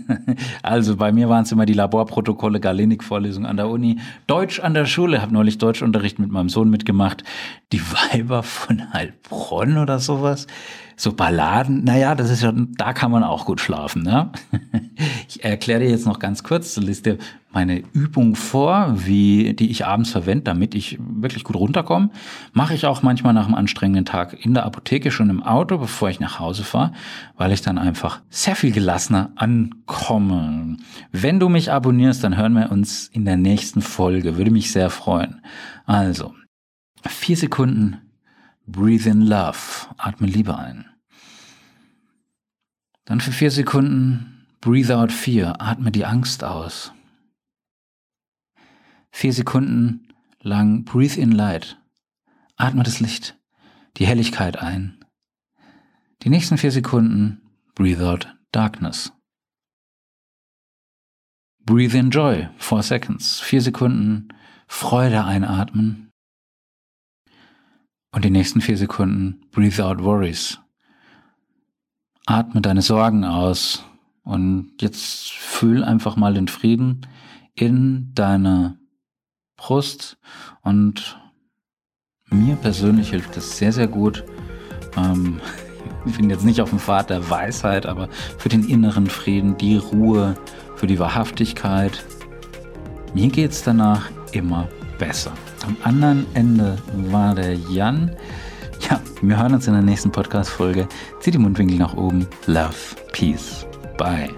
also 0.62 0.96
bei 0.96 1.12
mir 1.12 1.28
waren 1.28 1.44
es 1.44 1.52
immer 1.52 1.66
die 1.66 1.74
Laborprotokolle, 1.74 2.60
Galenik-Vorlesung 2.60 3.46
an 3.46 3.56
der 3.56 3.68
Uni, 3.68 3.98
Deutsch 4.26 4.60
an 4.60 4.74
der 4.74 4.86
Schule, 4.86 5.22
habe 5.22 5.32
neulich 5.32 5.58
Deutschunterricht 5.58 6.18
mit 6.18 6.30
meinem 6.30 6.48
Sohn 6.48 6.70
mitgemacht, 6.70 7.24
die 7.72 7.80
Weiber 7.80 8.42
von 8.42 8.92
Heilbronn 8.92 9.78
oder 9.78 9.98
sowas 9.98 10.46
so 10.98 11.12
Balladen, 11.12 11.84
naja, 11.84 12.16
das 12.16 12.28
ist 12.28 12.40
schon, 12.40 12.74
da 12.76 12.92
kann 12.92 13.12
man 13.12 13.22
auch 13.22 13.46
gut 13.46 13.60
schlafen. 13.60 14.02
Ne? 14.02 14.30
Ich 15.28 15.44
erkläre 15.44 15.80
dir 15.80 15.90
jetzt 15.90 16.06
noch 16.06 16.18
ganz 16.18 16.42
kurz, 16.42 16.76
liest 16.76 17.06
dir 17.06 17.18
eine 17.58 17.82
Übung 17.92 18.36
vor, 18.36 18.94
wie 18.94 19.52
die 19.54 19.70
ich 19.70 19.84
abends 19.84 20.10
verwende, 20.10 20.44
damit 20.44 20.74
ich 20.76 20.96
wirklich 21.00 21.42
gut 21.42 21.56
runterkomme. 21.56 22.10
Mache 22.52 22.74
ich 22.74 22.86
auch 22.86 23.02
manchmal 23.02 23.34
nach 23.34 23.46
einem 23.46 23.56
anstrengenden 23.56 24.04
Tag 24.04 24.44
in 24.44 24.54
der 24.54 24.64
Apotheke 24.64 25.10
schon 25.10 25.28
im 25.28 25.42
Auto, 25.42 25.78
bevor 25.78 26.08
ich 26.08 26.20
nach 26.20 26.38
Hause 26.38 26.62
fahre, 26.62 26.92
weil 27.36 27.50
ich 27.52 27.60
dann 27.60 27.76
einfach 27.76 28.20
sehr 28.30 28.54
viel 28.54 28.70
gelassener 28.70 29.32
ankomme. 29.34 30.76
Wenn 31.10 31.40
du 31.40 31.48
mich 31.48 31.72
abonnierst, 31.72 32.22
dann 32.22 32.36
hören 32.36 32.52
wir 32.52 32.70
uns 32.70 33.08
in 33.08 33.24
der 33.24 33.36
nächsten 33.36 33.82
Folge. 33.82 34.36
Würde 34.36 34.52
mich 34.52 34.70
sehr 34.70 34.88
freuen. 34.88 35.40
Also, 35.84 36.34
vier 37.06 37.36
Sekunden 37.36 37.98
Breathe 38.66 39.10
in 39.10 39.22
Love. 39.22 39.88
Atme 39.96 40.28
Liebe 40.28 40.56
ein. 40.56 40.84
Dann 43.04 43.20
für 43.20 43.32
vier 43.32 43.50
Sekunden 43.50 44.46
Breathe 44.60 44.96
out 44.96 45.10
Fear. 45.10 45.60
Atme 45.60 45.90
die 45.90 46.04
Angst 46.04 46.44
aus. 46.44 46.92
Vier 49.10 49.32
Sekunden 49.32 50.08
lang 50.40 50.84
Breathe 50.84 51.20
in 51.20 51.32
Light. 51.32 51.80
Atme 52.56 52.82
das 52.82 53.00
Licht, 53.00 53.38
die 53.96 54.06
Helligkeit 54.06 54.58
ein. 54.58 55.04
Die 56.22 56.30
nächsten 56.30 56.58
vier 56.58 56.72
Sekunden 56.72 57.42
Breathe 57.74 58.08
out 58.08 58.34
Darkness. 58.50 59.12
Breathe 61.64 61.96
in 61.96 62.10
Joy. 62.10 62.48
Four 62.56 62.82
seconds. 62.82 63.40
Vier 63.40 63.60
Sekunden 63.60 64.28
Freude 64.66 65.24
einatmen. 65.24 66.10
Und 68.10 68.24
die 68.24 68.30
nächsten 68.30 68.60
vier 68.60 68.78
Sekunden 68.78 69.42
Breathe 69.50 69.84
out 69.84 70.02
Worries. 70.02 70.58
Atme 72.26 72.62
deine 72.62 72.82
Sorgen 72.82 73.24
aus 73.24 73.84
und 74.22 74.72
jetzt 74.80 75.30
fühl 75.32 75.84
einfach 75.84 76.16
mal 76.16 76.34
den 76.34 76.48
Frieden 76.48 77.06
in 77.54 78.12
deiner 78.14 78.77
Brust 79.58 80.16
und 80.62 81.20
mir 82.30 82.56
persönlich 82.56 83.10
hilft 83.10 83.36
das 83.36 83.58
sehr, 83.58 83.72
sehr 83.72 83.88
gut. 83.88 84.24
Ähm, 84.96 85.40
ich 86.06 86.16
bin 86.16 86.30
jetzt 86.30 86.44
nicht 86.44 86.62
auf 86.62 86.70
dem 86.70 86.78
Pfad 86.78 87.10
der 87.10 87.28
Weisheit, 87.28 87.84
aber 87.84 88.08
für 88.38 88.48
den 88.48 88.66
inneren 88.66 89.06
Frieden, 89.06 89.58
die 89.58 89.76
Ruhe, 89.76 90.34
für 90.76 90.86
die 90.86 90.98
Wahrhaftigkeit. 90.98 92.02
Mir 93.14 93.28
geht 93.28 93.50
es 93.50 93.62
danach 93.62 94.08
immer 94.32 94.68
besser. 94.98 95.32
Am 95.66 95.76
anderen 95.82 96.26
Ende 96.34 96.78
war 97.10 97.34
der 97.34 97.54
Jan. 97.54 98.14
Ja, 98.88 99.00
wir 99.20 99.36
hören 99.36 99.54
uns 99.54 99.66
in 99.66 99.72
der 99.72 99.82
nächsten 99.82 100.12
Podcast-Folge. 100.12 100.88
Zieh 101.20 101.32
die 101.32 101.38
Mundwinkel 101.38 101.78
nach 101.78 101.94
oben. 101.94 102.26
Love, 102.46 102.74
Peace, 103.12 103.66
Bye. 103.96 104.30